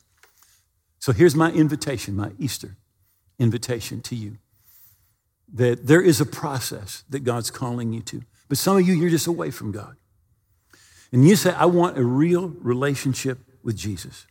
So 1.00 1.12
here's 1.12 1.36
my 1.36 1.52
invitation, 1.52 2.16
my 2.16 2.32
Easter 2.40 2.78
invitation 3.40 4.02
to 4.02 4.16
you 4.16 4.38
that 5.54 5.88
there 5.88 6.02
is 6.02 6.20
a 6.20 6.26
process 6.26 7.04
that 7.10 7.20
God's 7.20 7.52
calling 7.52 7.94
you 7.94 8.02
to. 8.02 8.22
But 8.50 8.58
some 8.58 8.78
of 8.78 8.88
you, 8.88 8.94
you're 8.94 9.10
just 9.10 9.28
away 9.28 9.52
from 9.52 9.72
God. 9.72 9.96
And 11.12 11.28
you 11.28 11.36
say, 11.36 11.54
I 11.54 11.66
want 11.66 11.98
a 11.98 12.04
real 12.04 12.50
relationship 12.50 13.40
with 13.64 13.78
Jesus. 13.78 14.28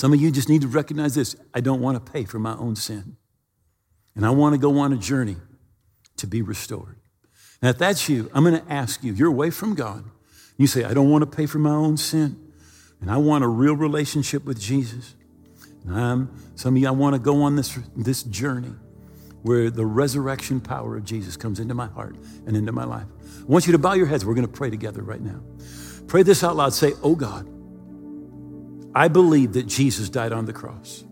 Some 0.00 0.14
of 0.14 0.20
you 0.22 0.30
just 0.30 0.48
need 0.48 0.62
to 0.62 0.66
recognize 0.66 1.14
this 1.14 1.36
I 1.52 1.60
don't 1.60 1.82
want 1.82 2.02
to 2.02 2.12
pay 2.12 2.24
for 2.24 2.38
my 2.38 2.56
own 2.56 2.74
sin. 2.74 3.18
And 4.16 4.24
I 4.24 4.30
want 4.30 4.54
to 4.54 4.58
go 4.58 4.78
on 4.78 4.94
a 4.94 4.96
journey 4.96 5.36
to 6.16 6.26
be 6.26 6.40
restored. 6.40 6.96
Now, 7.60 7.68
if 7.68 7.76
that's 7.76 8.08
you, 8.08 8.30
I'm 8.32 8.42
going 8.42 8.58
to 8.58 8.72
ask 8.72 9.04
you, 9.04 9.12
you're 9.12 9.28
away 9.28 9.50
from 9.50 9.74
God. 9.74 10.06
You 10.56 10.66
say, 10.66 10.84
I 10.84 10.94
don't 10.94 11.10
want 11.10 11.30
to 11.30 11.36
pay 11.36 11.44
for 11.44 11.58
my 11.58 11.74
own 11.74 11.98
sin. 11.98 12.50
And 13.02 13.10
I 13.10 13.18
want 13.18 13.44
a 13.44 13.46
real 13.46 13.76
relationship 13.76 14.46
with 14.46 14.58
Jesus. 14.58 15.14
And 15.84 15.94
I'm, 15.94 16.34
some 16.54 16.76
of 16.76 16.80
you, 16.80 16.88
I 16.88 16.92
want 16.92 17.14
to 17.14 17.20
go 17.20 17.42
on 17.42 17.56
this, 17.56 17.78
this 17.94 18.22
journey 18.22 18.72
where 19.42 19.68
the 19.68 19.84
resurrection 19.84 20.62
power 20.62 20.96
of 20.96 21.04
Jesus 21.04 21.36
comes 21.36 21.60
into 21.60 21.74
my 21.74 21.88
heart 21.88 22.16
and 22.46 22.56
into 22.56 22.72
my 22.72 22.84
life. 22.84 23.06
I 23.38 23.44
want 23.44 23.66
you 23.66 23.72
to 23.72 23.78
bow 23.78 23.92
your 23.92 24.06
heads. 24.06 24.24
We're 24.24 24.32
going 24.32 24.46
to 24.46 24.52
pray 24.52 24.70
together 24.70 25.02
right 25.02 25.20
now. 25.20 25.42
Pray 26.06 26.22
this 26.22 26.42
out 26.42 26.56
loud. 26.56 26.72
Say, 26.72 26.94
Oh 27.02 27.14
God, 27.14 27.46
I 28.94 29.08
believe 29.08 29.52
that 29.52 29.66
Jesus 29.66 30.08
died 30.08 30.32
on 30.32 30.46
the 30.46 30.52
cross. 30.52 31.04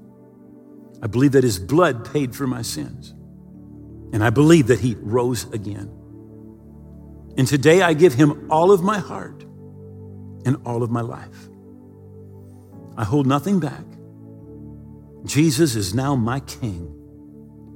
I 1.03 1.07
believe 1.07 1.33
that 1.33 1.45
his 1.45 1.59
blood 1.59 2.11
paid 2.13 2.35
for 2.35 2.47
my 2.47 2.63
sins. 2.63 3.15
And 4.13 4.25
I 4.25 4.31
believe 4.31 4.69
that 4.69 4.81
he 4.81 4.97
rose 4.99 5.45
again. 5.53 5.91
And 7.37 7.47
today 7.47 7.83
I 7.83 7.95
give 7.95 8.15
him 8.15 8.51
all 8.51 8.73
of 8.73 8.83
my 8.83 8.99
heart 8.99 9.43
and 10.45 10.57
all 10.65 10.83
of 10.83 10.91
my 10.91 11.03
life. 11.03 11.49
I 12.97 13.05
hold 13.05 13.27
nothing 13.27 13.61
back. 13.61 13.85
Jesus 15.25 15.77
is 15.77 15.95
now 15.95 16.17
my 16.17 16.41
King. 16.41 16.95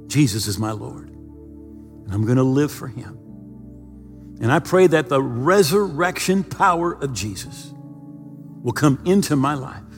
Jesus 0.09 0.49
is 0.49 0.59
my 0.59 0.73
Lord. 0.73 1.11
And 1.11 2.13
I'm 2.13 2.25
going 2.25 2.39
to 2.39 2.43
live 2.43 2.73
for 2.73 2.89
him. 2.89 3.19
And 4.41 4.51
I 4.51 4.59
pray 4.59 4.89
that 4.89 5.09
the 5.09 5.23
resurrection 5.23 6.43
power 6.43 6.93
of 6.93 7.13
Jesus 7.13 7.73
will 8.63 8.73
come 8.73 9.01
into 9.05 9.37
my 9.37 9.55
life 9.55 9.92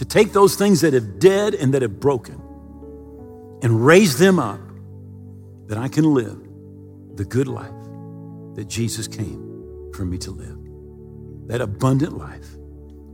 to 0.00 0.06
take 0.06 0.32
those 0.32 0.56
things 0.56 0.80
that 0.80 0.94
have 0.94 1.18
dead 1.18 1.54
and 1.54 1.74
that 1.74 1.82
have 1.82 2.00
broken 2.00 2.40
and 3.62 3.84
raise 3.84 4.16
them 4.16 4.38
up 4.38 4.58
that 5.66 5.76
I 5.76 5.88
can 5.88 6.14
live 6.14 6.40
the 7.16 7.24
good 7.26 7.46
life 7.46 7.68
that 8.54 8.64
Jesus 8.66 9.06
came 9.06 9.90
for 9.92 10.06
me 10.06 10.16
to 10.16 10.30
live. 10.30 10.56
That 11.48 11.60
abundant 11.60 12.16
life. 12.16 12.54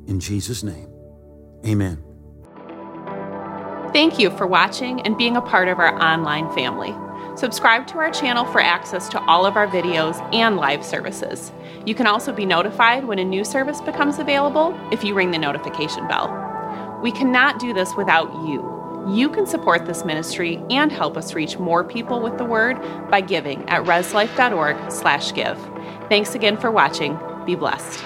In 0.07 0.21
Jesus' 0.21 0.63
name, 0.63 0.89
amen. 1.67 2.01
Thank 3.93 4.21
you 4.21 4.31
for 4.31 4.47
watching 4.47 5.01
and 5.01 5.19
being 5.19 5.37
a 5.37 5.43
part 5.43 5.67
of 5.67 5.81
our 5.81 6.01
online 6.01 6.49
family. 6.55 6.95
Subscribe 7.37 7.89
to 7.89 7.99
our 7.99 8.13
channel 8.13 8.45
for 8.45 8.61
access 8.61 9.09
to 9.09 9.21
all 9.23 9.45
of 9.45 9.57
our 9.57 9.67
videos 9.67 10.23
and 10.33 10.57
live 10.57 10.85
services. 10.85 11.51
You 11.85 11.97
can 11.97 12.07
also 12.07 12.33
be 12.33 12.47
notified 12.47 13.05
when 13.05 13.19
a 13.19 13.25
new 13.25 13.43
service 13.43 13.81
becomes 13.81 14.21
available 14.21 14.79
if 14.93 15.03
you 15.03 15.15
ring 15.15 15.33
the 15.33 15.39
notification 15.39 16.07
bell. 16.07 16.46
We 17.03 17.13
cannot 17.13 17.59
do 17.59 17.73
this 17.73 17.95
without 17.97 18.33
you. 18.47 18.73
You 19.09 19.29
can 19.29 19.47
support 19.47 19.87
this 19.87 20.05
ministry 20.05 20.63
and 20.71 20.91
help 20.91 21.17
us 21.17 21.35
reach 21.35 21.59
more 21.59 21.85
people 21.85 22.21
with 22.21 22.39
the 22.39 22.45
word 22.45 22.81
by 23.09 23.21
giving 23.21 23.69
at 23.69 23.85
reslife.org/give. 23.85 26.09
Thanks 26.09 26.35
again 26.35 26.57
for 26.57 26.71
watching. 26.71 27.19
Be 27.45 27.55
blessed. 27.55 28.03